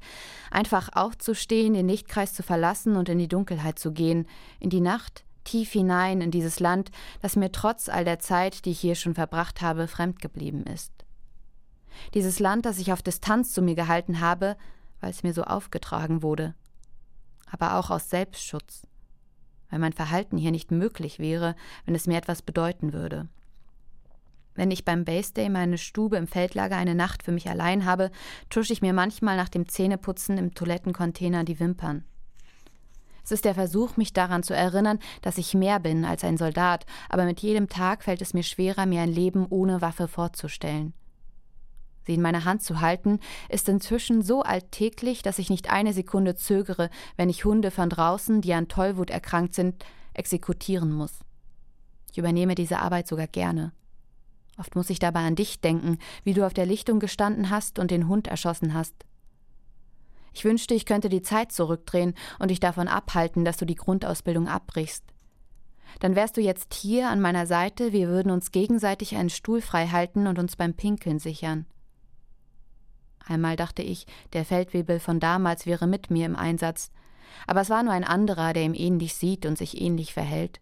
[0.51, 4.25] einfach aufzustehen, den Lichtkreis zu verlassen und in die Dunkelheit zu gehen,
[4.59, 6.91] in die Nacht, tief hinein in dieses Land,
[7.21, 10.91] das mir trotz all der Zeit, die ich hier schon verbracht habe, fremd geblieben ist.
[12.13, 14.57] Dieses Land, das ich auf Distanz zu mir gehalten habe,
[15.01, 16.53] weil es mir so aufgetragen wurde,
[17.51, 18.83] aber auch aus Selbstschutz
[19.69, 23.27] weil mein Verhalten hier nicht möglich wäre, wenn es mir etwas bedeuten würde.
[24.55, 28.11] Wenn ich beim Base Day meine Stube im Feldlager eine Nacht für mich allein habe,
[28.49, 32.03] tusche ich mir manchmal nach dem Zähneputzen im Toilettencontainer die Wimpern.
[33.29, 36.87] Es ist der Versuch, mich daran zu erinnern, dass ich mehr bin als ein Soldat,
[37.09, 40.95] aber mit jedem Tag fällt es mir schwerer, mir ein Leben ohne Waffe vorzustellen.
[42.07, 46.37] Sie in meiner Hand zu halten, ist inzwischen so alltäglich, dass ich nicht eine Sekunde
[46.37, 51.19] zögere, wenn ich Hunde von draußen, die an Tollwut erkrankt sind, exekutieren muss.
[52.11, 53.73] Ich übernehme diese Arbeit sogar gerne.
[54.57, 57.91] Oft muss ich dabei an dich denken, wie du auf der Lichtung gestanden hast und
[57.91, 58.95] den Hund erschossen hast.
[60.33, 64.47] Ich wünschte, ich könnte die Zeit zurückdrehen und dich davon abhalten, dass du die Grundausbildung
[64.47, 65.03] abbrichst.
[65.99, 69.87] Dann wärst du jetzt hier an meiner Seite, wir würden uns gegenseitig einen Stuhl frei
[69.87, 71.65] halten und uns beim Pinkeln sichern.
[73.25, 76.91] Einmal dachte ich, der Feldwebel von damals wäre mit mir im Einsatz,
[77.47, 80.59] aber es war nur ein anderer, der ihm ähnlich sieht und sich ähnlich verhält.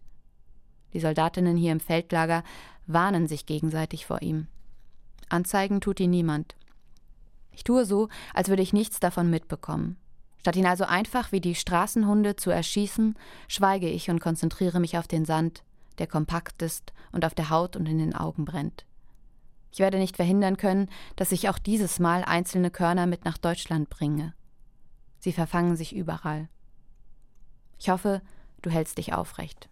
[0.92, 2.42] Die Soldatinnen hier im Feldlager
[2.86, 4.48] warnen sich gegenseitig vor ihm.
[5.28, 6.56] Anzeigen tut ihn niemand.
[7.58, 9.96] Ich tue so, als würde ich nichts davon mitbekommen.
[10.38, 13.16] Statt ihn also einfach wie die Straßenhunde zu erschießen,
[13.48, 15.64] schweige ich und konzentriere mich auf den Sand,
[15.98, 18.86] der kompakt ist und auf der Haut und in den Augen brennt.
[19.72, 23.90] Ich werde nicht verhindern können, dass ich auch dieses Mal einzelne Körner mit nach Deutschland
[23.90, 24.34] bringe.
[25.18, 26.48] Sie verfangen sich überall.
[27.80, 28.22] Ich hoffe,
[28.62, 29.68] du hältst dich aufrecht.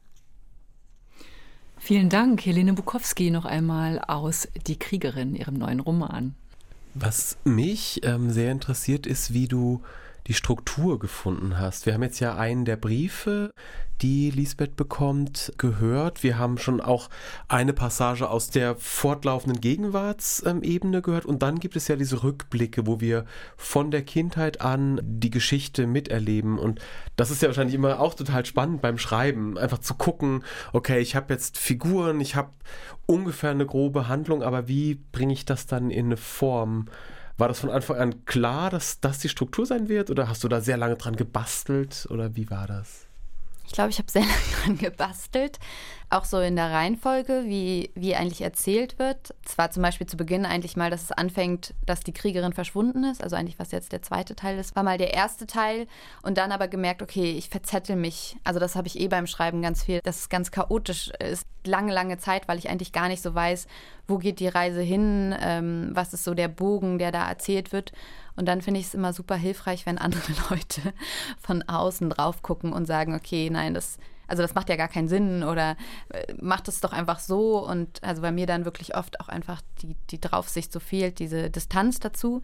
[1.76, 6.34] Vielen Dank, Helene Bukowski, noch einmal aus Die Kriegerin, ihrem neuen Roman.
[6.98, 9.82] Was mich ähm, sehr interessiert, ist, wie du
[10.26, 11.86] die Struktur gefunden hast.
[11.86, 13.52] Wir haben jetzt ja einen der Briefe,
[14.02, 16.22] die Lisbeth bekommt, gehört.
[16.22, 17.08] Wir haben schon auch
[17.48, 21.24] eine Passage aus der fortlaufenden Gegenwartsebene gehört.
[21.24, 23.24] Und dann gibt es ja diese Rückblicke, wo wir
[23.56, 26.58] von der Kindheit an die Geschichte miterleben.
[26.58, 26.80] Und
[27.16, 31.16] das ist ja wahrscheinlich immer auch total spannend beim Schreiben, einfach zu gucken, okay, ich
[31.16, 32.50] habe jetzt Figuren, ich habe
[33.06, 36.86] ungefähr eine grobe Handlung, aber wie bringe ich das dann in eine Form?
[37.38, 40.10] War das von Anfang an klar, dass das die Struktur sein wird?
[40.10, 42.06] Oder hast du da sehr lange dran gebastelt?
[42.10, 43.05] Oder wie war das?
[43.66, 44.22] Ich glaube, ich habe sehr
[44.62, 45.58] lange dran gebastelt.
[46.08, 49.34] auch so in der Reihenfolge, wie, wie eigentlich erzählt wird.
[49.44, 53.04] Es war zum Beispiel zu Beginn eigentlich mal, dass es anfängt, dass die Kriegerin verschwunden
[53.04, 53.22] ist.
[53.22, 55.88] Also eigentlich, was jetzt der zweite Teil ist, war mal der erste Teil.
[56.22, 58.36] Und dann aber gemerkt, okay, ich verzettel mich.
[58.44, 61.44] Also das habe ich eh beim Schreiben ganz viel, dass es ganz chaotisch ist.
[61.64, 63.66] Lange, lange Zeit, weil ich eigentlich gar nicht so weiß,
[64.06, 67.92] wo geht die Reise hin, ähm, was ist so der Bogen, der da erzählt wird.
[68.36, 70.94] Und dann finde ich es immer super hilfreich, wenn andere Leute
[71.40, 75.08] von außen drauf gucken und sagen, okay, nein, das also das macht ja gar keinen
[75.08, 75.76] Sinn oder
[76.08, 77.64] äh, macht es doch einfach so.
[77.64, 81.50] Und also bei mir dann wirklich oft auch einfach die, die Draufsicht so fehlt, diese
[81.50, 82.42] Distanz dazu.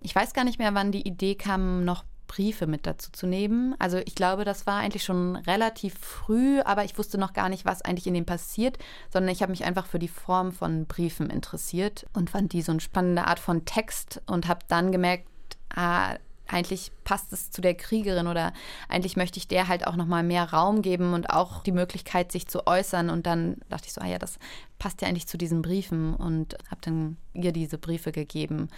[0.00, 3.74] Ich weiß gar nicht mehr, wann die Idee kam, noch Briefe mit dazu zu nehmen.
[3.80, 7.64] Also ich glaube, das war eigentlich schon relativ früh, aber ich wusste noch gar nicht,
[7.64, 8.78] was eigentlich in dem passiert,
[9.12, 12.70] sondern ich habe mich einfach für die Form von Briefen interessiert und fand die so
[12.70, 15.26] eine spannende Art von Text und habe dann gemerkt,
[15.74, 16.14] ah,
[16.46, 18.52] eigentlich passt es zu der Kriegerin oder
[18.88, 22.46] eigentlich möchte ich der halt auch nochmal mehr Raum geben und auch die Möglichkeit, sich
[22.46, 23.10] zu äußern.
[23.10, 24.38] Und dann dachte ich so, ah ja, das
[24.78, 28.68] passt ja eigentlich zu diesen Briefen und habe dann ihr diese Briefe gegeben.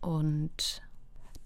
[0.00, 0.82] Und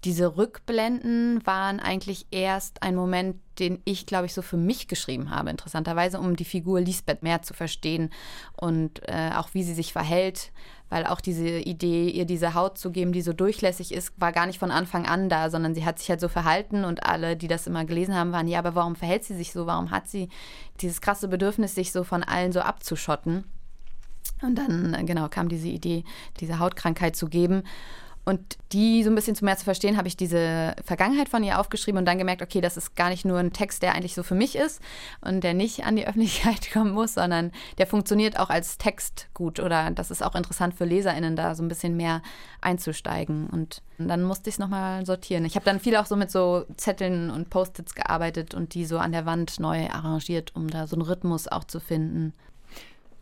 [0.03, 5.29] diese Rückblenden waren eigentlich erst ein Moment, den ich, glaube ich, so für mich geschrieben
[5.29, 8.09] habe, interessanterweise, um die Figur Lisbeth mehr zu verstehen
[8.57, 10.51] und äh, auch wie sie sich verhält,
[10.89, 14.45] weil auch diese Idee, ihr diese Haut zu geben, die so durchlässig ist, war gar
[14.45, 17.47] nicht von Anfang an da, sondern sie hat sich halt so verhalten und alle, die
[17.47, 19.65] das immer gelesen haben, waren, ja, aber warum verhält sie sich so?
[19.67, 20.29] Warum hat sie
[20.81, 23.45] dieses krasse Bedürfnis, sich so von allen so abzuschotten?
[24.41, 26.03] Und dann, äh, genau, kam diese Idee,
[26.39, 27.63] diese Hautkrankheit zu geben.
[28.25, 31.59] Und die so ein bisschen zu mehr zu verstehen, habe ich diese Vergangenheit von ihr
[31.59, 34.23] aufgeschrieben und dann gemerkt, okay, das ist gar nicht nur ein Text, der eigentlich so
[34.23, 34.81] für mich ist
[35.19, 39.59] und der nicht an die Öffentlichkeit kommen muss, sondern der funktioniert auch als Text gut
[39.59, 42.21] oder das ist auch interessant für LeserInnen, da so ein bisschen mehr
[42.61, 43.47] einzusteigen.
[43.47, 45.43] Und dann musste ich es nochmal sortieren.
[45.43, 48.99] Ich habe dann viel auch so mit so Zetteln und Post-its gearbeitet und die so
[48.99, 52.33] an der Wand neu arrangiert, um da so einen Rhythmus auch zu finden.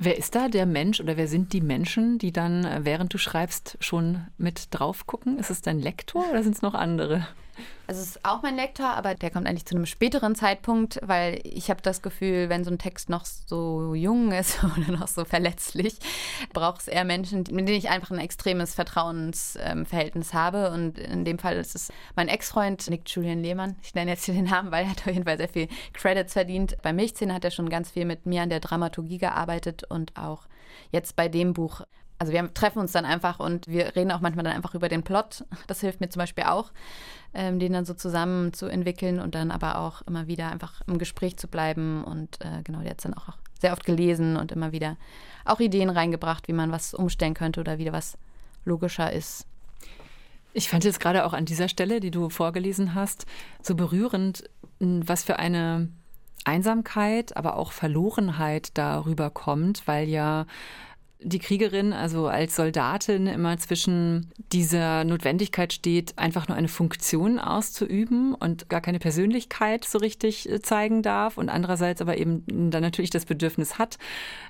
[0.04, 3.20] Wer ist da der Mensch oder wer sind die Menschen, die dann, äh, während du
[3.20, 5.38] schreibst, schon mit drauf gucken?
[5.38, 7.28] Ist es dein Lektor oder sind es noch andere?
[7.88, 11.42] Also es ist auch mein Lektor, aber der kommt eigentlich zu einem späteren Zeitpunkt, weil
[11.44, 15.26] ich habe das Gefühl, wenn so ein Text noch so jung ist oder noch so
[15.26, 15.96] verletzlich,
[16.54, 20.72] braucht es eher Menschen, mit denen ich einfach ein extremes Vertrauensverhältnis habe.
[20.72, 23.76] Und in dem Fall ist es mein Ex-Freund Nick Julian Lehmann.
[23.84, 26.34] Ich nenne jetzt hier den Namen, weil er hat auf jeden Fall sehr viel Credits
[26.34, 26.78] verdient.
[26.82, 30.48] Bei Milchzähne hat er schon ganz viel mit mir an der Dramaturgie gearbeitet und auch
[30.92, 31.82] jetzt bei dem Buch
[32.22, 35.02] also wir treffen uns dann einfach und wir reden auch manchmal dann einfach über den
[35.02, 35.44] Plot.
[35.66, 36.72] Das hilft mir zum Beispiel auch
[37.34, 41.00] ähm, den dann so zusammen zu entwickeln und dann aber auch immer wieder einfach im
[41.00, 42.04] Gespräch zu bleiben.
[42.04, 44.98] Und äh, genau, der hat es dann auch sehr oft gelesen und immer wieder
[45.46, 48.20] auch Ideen reingebracht, wie man was umstellen könnte oder wieder was
[48.66, 49.48] logischer ist.
[50.54, 53.26] Ich fand jetzt gerade auch an dieser Stelle, die du vorgelesen hast,
[53.64, 54.44] so berührend,
[54.80, 55.90] was für eine
[56.44, 60.46] Einsamkeit, aber auch Verlorenheit darüber kommt, weil ja
[61.24, 68.34] die Kriegerin, also als Soldatin, immer zwischen dieser Notwendigkeit steht, einfach nur eine Funktion auszuüben
[68.34, 73.12] und gar keine Persönlichkeit so richtig äh, zeigen darf und andererseits aber eben dann natürlich
[73.12, 73.98] das Bedürfnis hat,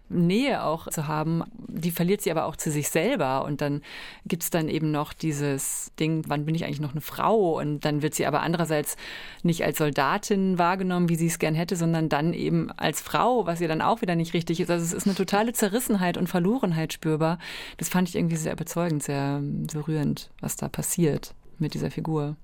[0.09, 1.43] Nähe auch zu haben.
[1.67, 3.81] Die verliert sie aber auch zu sich selber und dann
[4.25, 7.59] gibt es dann eben noch dieses Ding, wann bin ich eigentlich noch eine Frau?
[7.59, 8.97] Und dann wird sie aber andererseits
[9.43, 13.61] nicht als Soldatin wahrgenommen, wie sie es gern hätte, sondern dann eben als Frau, was
[13.61, 14.69] ihr dann auch wieder nicht richtig ist.
[14.69, 17.39] Also es ist eine totale Zerrissenheit und Verlust Verlorenheit spürbar.
[17.77, 22.35] Das fand ich irgendwie sehr überzeugend, sehr, sehr rührend, was da passiert mit dieser Figur.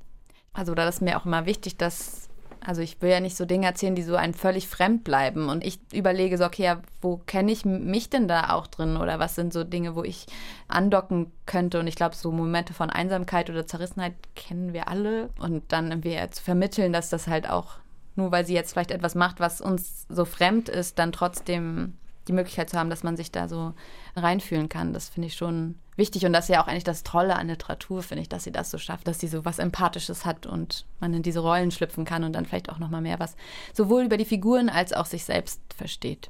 [0.54, 2.30] Also da ist mir auch immer wichtig, dass,
[2.62, 5.50] also ich will ja nicht so Dinge erzählen, die so einem völlig fremd bleiben.
[5.50, 8.98] Und ich überlege so, okay, ja, wo kenne ich mich denn da auch drin?
[8.98, 10.26] Oder was sind so Dinge, wo ich
[10.68, 11.80] andocken könnte?
[11.80, 15.30] Und ich glaube, so Momente von Einsamkeit oder Zerrissenheit kennen wir alle.
[15.40, 17.76] Und dann irgendwie zu vermitteln, dass das halt auch,
[18.16, 21.94] nur weil sie jetzt vielleicht etwas macht, was uns so fremd ist, dann trotzdem
[22.28, 23.74] die Möglichkeit zu haben, dass man sich da so
[24.16, 24.94] reinfühlen kann.
[24.94, 26.26] Das finde ich schon wichtig.
[26.26, 28.72] Und das ist ja auch eigentlich das Tolle an Literatur, finde ich, dass sie das
[28.72, 32.24] so schafft, dass sie so was Empathisches hat und man in diese Rollen schlüpfen kann
[32.24, 33.36] und dann vielleicht auch nochmal mehr was
[33.74, 36.30] sowohl über die Figuren als auch sich selbst versteht.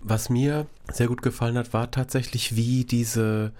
[0.00, 3.52] Was mir sehr gut gefallen hat, war tatsächlich, wie diese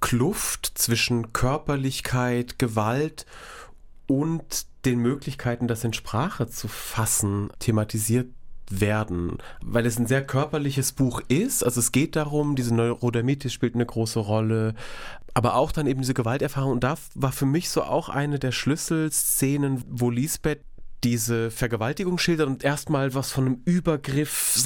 [0.00, 3.26] Kluft zwischen Körperlichkeit, Gewalt
[4.06, 8.28] und den Möglichkeiten, das in Sprache zu fassen, thematisiert
[8.70, 11.64] werden, weil es ein sehr körperliches Buch ist.
[11.64, 14.74] Also es geht darum, diese Neurodermitis spielt eine große Rolle,
[15.34, 16.72] aber auch dann eben diese Gewalterfahrung.
[16.72, 20.60] Und da war für mich so auch eine der Schlüsselszenen, wo Lisbeth
[21.04, 24.62] diese Vergewaltigung schildert und erstmal was von einem Übergriff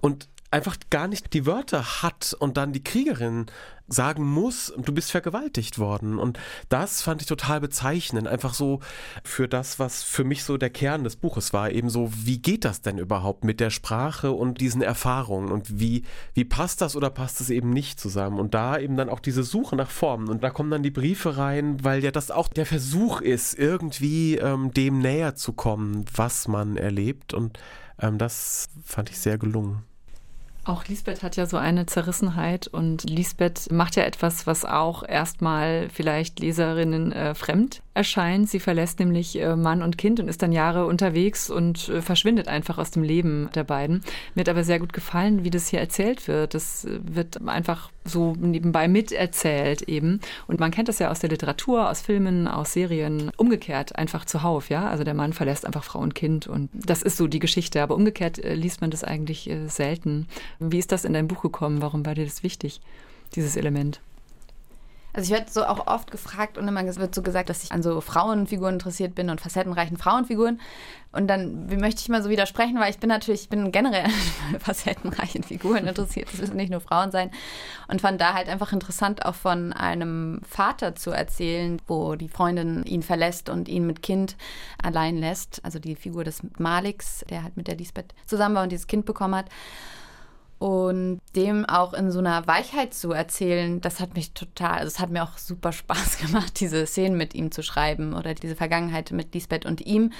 [0.00, 3.46] und einfach gar nicht die Wörter hat und dann die Kriegerin
[3.88, 6.18] sagen muss, du bist vergewaltigt worden.
[6.18, 6.38] Und
[6.68, 8.28] das fand ich total bezeichnend.
[8.28, 8.80] Einfach so
[9.24, 11.70] für das, was für mich so der Kern des Buches war.
[11.70, 15.50] Eben so, wie geht das denn überhaupt mit der Sprache und diesen Erfahrungen?
[15.50, 18.38] Und wie, wie passt das oder passt es eben nicht zusammen?
[18.38, 20.28] Und da eben dann auch diese Suche nach Formen.
[20.28, 24.36] Und da kommen dann die Briefe rein, weil ja das auch der Versuch ist, irgendwie
[24.36, 27.32] ähm, dem näher zu kommen, was man erlebt.
[27.32, 27.58] Und
[27.98, 29.87] ähm, das fand ich sehr gelungen.
[30.64, 35.88] Auch Lisbeth hat ja so eine Zerrissenheit und Lisbeth macht ja etwas, was auch erstmal
[35.88, 38.50] vielleicht Leserinnen äh, fremd erscheint.
[38.50, 42.48] Sie verlässt nämlich äh, Mann und Kind und ist dann Jahre unterwegs und äh, verschwindet
[42.48, 44.02] einfach aus dem Leben der beiden.
[44.34, 46.52] Mir hat aber sehr gut gefallen, wie das hier erzählt wird.
[46.52, 50.20] Das äh, wird einfach so nebenbei miterzählt eben.
[50.46, 53.30] Und man kennt das ja aus der Literatur, aus Filmen, aus Serien.
[53.36, 54.88] Umgekehrt einfach zuhauf, ja.
[54.88, 57.82] Also der Mann verlässt einfach Frau und Kind und das ist so die Geschichte.
[57.82, 60.26] Aber umgekehrt äh, liest man das eigentlich äh, selten.
[60.58, 61.82] Wie ist das in dein Buch gekommen?
[61.82, 62.80] Warum war dir das wichtig,
[63.34, 64.00] dieses Element?
[65.12, 67.82] Also ich werde so auch oft gefragt und immer wird so gesagt, dass ich an
[67.82, 70.60] so Frauenfiguren interessiert bin und facettenreichen Frauenfiguren.
[71.10, 74.04] Und dann möchte ich mal so widersprechen, weil ich bin natürlich, ich bin generell
[74.48, 76.28] an facettenreichen Figuren interessiert.
[76.30, 77.30] Das müssen nicht nur Frauen sein.
[77.88, 82.84] Und fand da halt einfach interessant, auch von einem Vater zu erzählen, wo die Freundin
[82.84, 84.36] ihn verlässt und ihn mit Kind
[84.82, 85.64] allein lässt.
[85.64, 89.06] Also die Figur des Maliks, der halt mit der Lisbeth zusammen war und dieses Kind
[89.06, 89.46] bekommen hat.
[90.58, 94.98] Und dem auch in so einer Weichheit zu erzählen, das hat mich total, also es
[94.98, 99.12] hat mir auch super Spaß gemacht, diese Szenen mit ihm zu schreiben oder diese Vergangenheit
[99.12, 100.12] mit Lisbeth und ihm,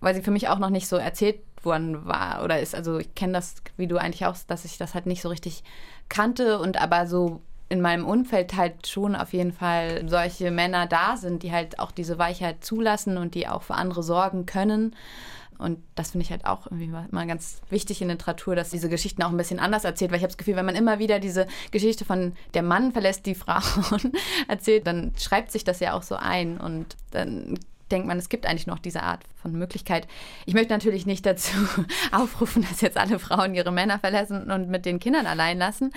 [0.00, 2.74] weil sie für mich auch noch nicht so erzählt worden war oder ist.
[2.74, 5.64] Also ich kenne das, wie du eigentlich auch, dass ich das halt nicht so richtig
[6.08, 11.16] kannte und aber so in meinem Umfeld halt schon auf jeden Fall solche Männer da
[11.16, 14.94] sind, die halt auch diese Weichheit zulassen und die auch für andere sorgen können.
[15.58, 19.22] Und das finde ich halt auch irgendwie mal ganz wichtig in Literatur, dass diese Geschichten
[19.22, 21.46] auch ein bisschen anders erzählt, weil ich habe das Gefühl, wenn man immer wieder diese
[21.70, 23.60] Geschichte von der Mann verlässt die Frau
[24.48, 27.58] erzählt, dann schreibt sich das ja auch so ein und dann
[27.90, 30.08] denkt man, es gibt eigentlich noch diese Art von Möglichkeit.
[30.46, 31.52] Ich möchte natürlich nicht dazu
[32.12, 35.92] aufrufen, dass jetzt alle Frauen ihre Männer verlassen und mit den Kindern allein lassen.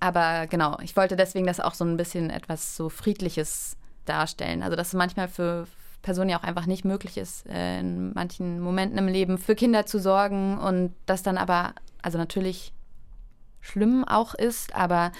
[0.00, 4.62] Aber genau, ich wollte deswegen das auch so ein bisschen etwas so Friedliches darstellen.
[4.62, 5.66] Also, dass manchmal für,
[6.08, 9.84] Person ja auch einfach nicht möglich ist, äh, in manchen Momenten im Leben für Kinder
[9.84, 12.72] zu sorgen und das dann aber, also natürlich
[13.60, 15.12] schlimm auch ist, aber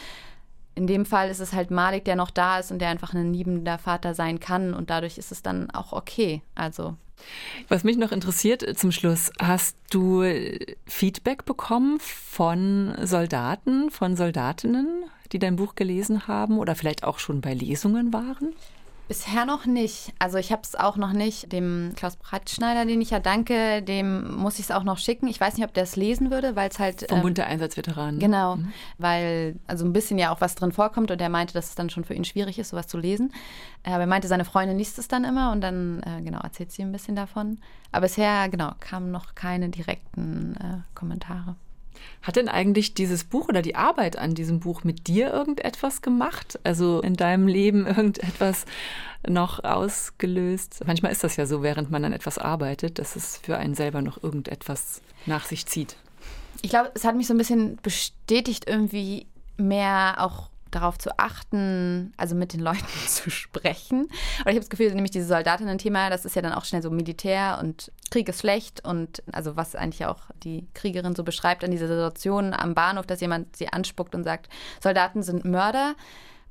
[0.74, 3.34] in dem Fall ist es halt Malik, der noch da ist und der einfach ein
[3.34, 6.40] liebender Vater sein kann und dadurch ist es dann auch okay.
[6.54, 6.96] Also
[7.68, 10.24] was mich noch interessiert äh, zum Schluss, hast du
[10.86, 17.42] Feedback bekommen von Soldaten, von Soldatinnen, die dein Buch gelesen haben oder vielleicht auch schon
[17.42, 18.54] bei Lesungen waren?
[19.08, 20.12] Bisher noch nicht.
[20.18, 21.50] Also ich habe es auch noch nicht.
[21.50, 25.28] Dem Klaus Breitschneider, den ich ja danke, dem muss ich es auch noch schicken.
[25.28, 27.06] Ich weiß nicht, ob der es lesen würde, weil es halt...
[27.08, 28.20] Vom ähm, Bund der Einsatzveteranen.
[28.20, 28.72] Genau, mhm.
[28.98, 31.88] weil also ein bisschen ja auch was drin vorkommt und er meinte, dass es dann
[31.88, 33.32] schon für ihn schwierig ist, sowas zu lesen.
[33.82, 36.82] Aber er meinte, seine Freundin liest es dann immer und dann, äh, genau, erzählt sie
[36.82, 37.58] ein bisschen davon.
[37.92, 41.56] Aber bisher, genau, kamen noch keine direkten äh, Kommentare.
[42.22, 46.58] Hat denn eigentlich dieses Buch oder die Arbeit an diesem Buch mit dir irgendetwas gemacht?
[46.64, 48.64] Also in deinem Leben irgendetwas
[49.26, 50.82] noch ausgelöst?
[50.86, 54.02] Manchmal ist das ja so, während man an etwas arbeitet, dass es für einen selber
[54.02, 55.96] noch irgendetwas nach sich zieht.
[56.62, 59.26] Ich glaube, es hat mich so ein bisschen bestätigt, irgendwie
[59.56, 64.04] mehr auch darauf zu achten, also mit den Leuten zu sprechen.
[64.40, 66.90] Oder ich habe das Gefühl, nämlich dieses Soldatinnen-Thema, das ist ja dann auch schnell so
[66.90, 71.70] Militär und Krieg ist schlecht und also was eigentlich auch die Kriegerin so beschreibt an
[71.70, 74.48] dieser Situation am Bahnhof, dass jemand sie anspuckt und sagt,
[74.82, 75.94] Soldaten sind Mörder.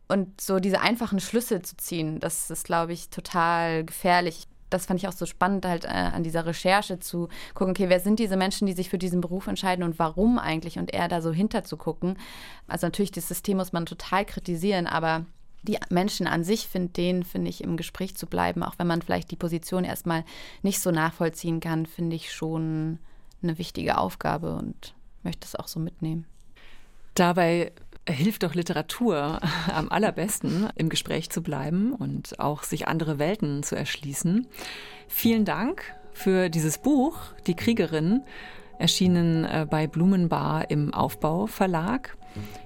[0.10, 5.00] Und so diese einfachen Schlüsse zu ziehen, das ist, glaube ich, total gefährlich das fand
[5.00, 8.38] ich auch so spannend, halt äh, an dieser Recherche zu gucken, okay, wer sind diese
[8.38, 11.64] Menschen, die sich für diesen Beruf entscheiden und warum eigentlich und eher da so hinter
[11.64, 12.18] zu gucken.
[12.68, 15.26] Also natürlich, das System muss man total kritisieren, aber
[15.64, 19.02] die Menschen an sich, find, denen finde ich im Gespräch zu bleiben, auch wenn man
[19.02, 20.24] vielleicht die Position erstmal
[20.62, 23.00] nicht so nachvollziehen kann, finde ich schon
[23.42, 24.94] eine wichtige Aufgabe und
[25.24, 26.26] möchte es auch so mitnehmen.
[27.14, 27.72] Dabei
[28.08, 29.40] hilft doch Literatur
[29.74, 34.48] am allerbesten, im Gespräch zu bleiben und auch sich andere Welten zu erschließen.
[35.08, 35.84] Vielen Dank
[36.14, 38.22] für dieses Buch, Die Kriegerin,
[38.80, 42.18] erschienen äh, bei Blumenbar im Aufbau Verlag.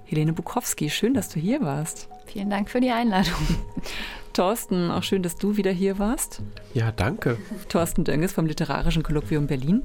[0.06, 2.10] Helene Bukowski, schön, dass du hier warst.
[2.26, 3.34] Vielen Dank für die Einladung.
[4.34, 6.42] Thorsten, auch schön, dass du wieder hier warst.
[6.74, 7.38] Ja, danke.
[7.68, 9.84] Thorsten Dönges vom Literarischen Kolloquium Berlin.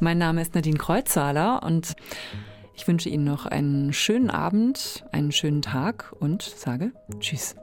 [0.00, 1.94] Mein Name ist Nadine Kreuzhaler und
[2.76, 7.54] ich wünsche Ihnen noch einen schönen Abend, einen schönen Tag und sage Tschüss.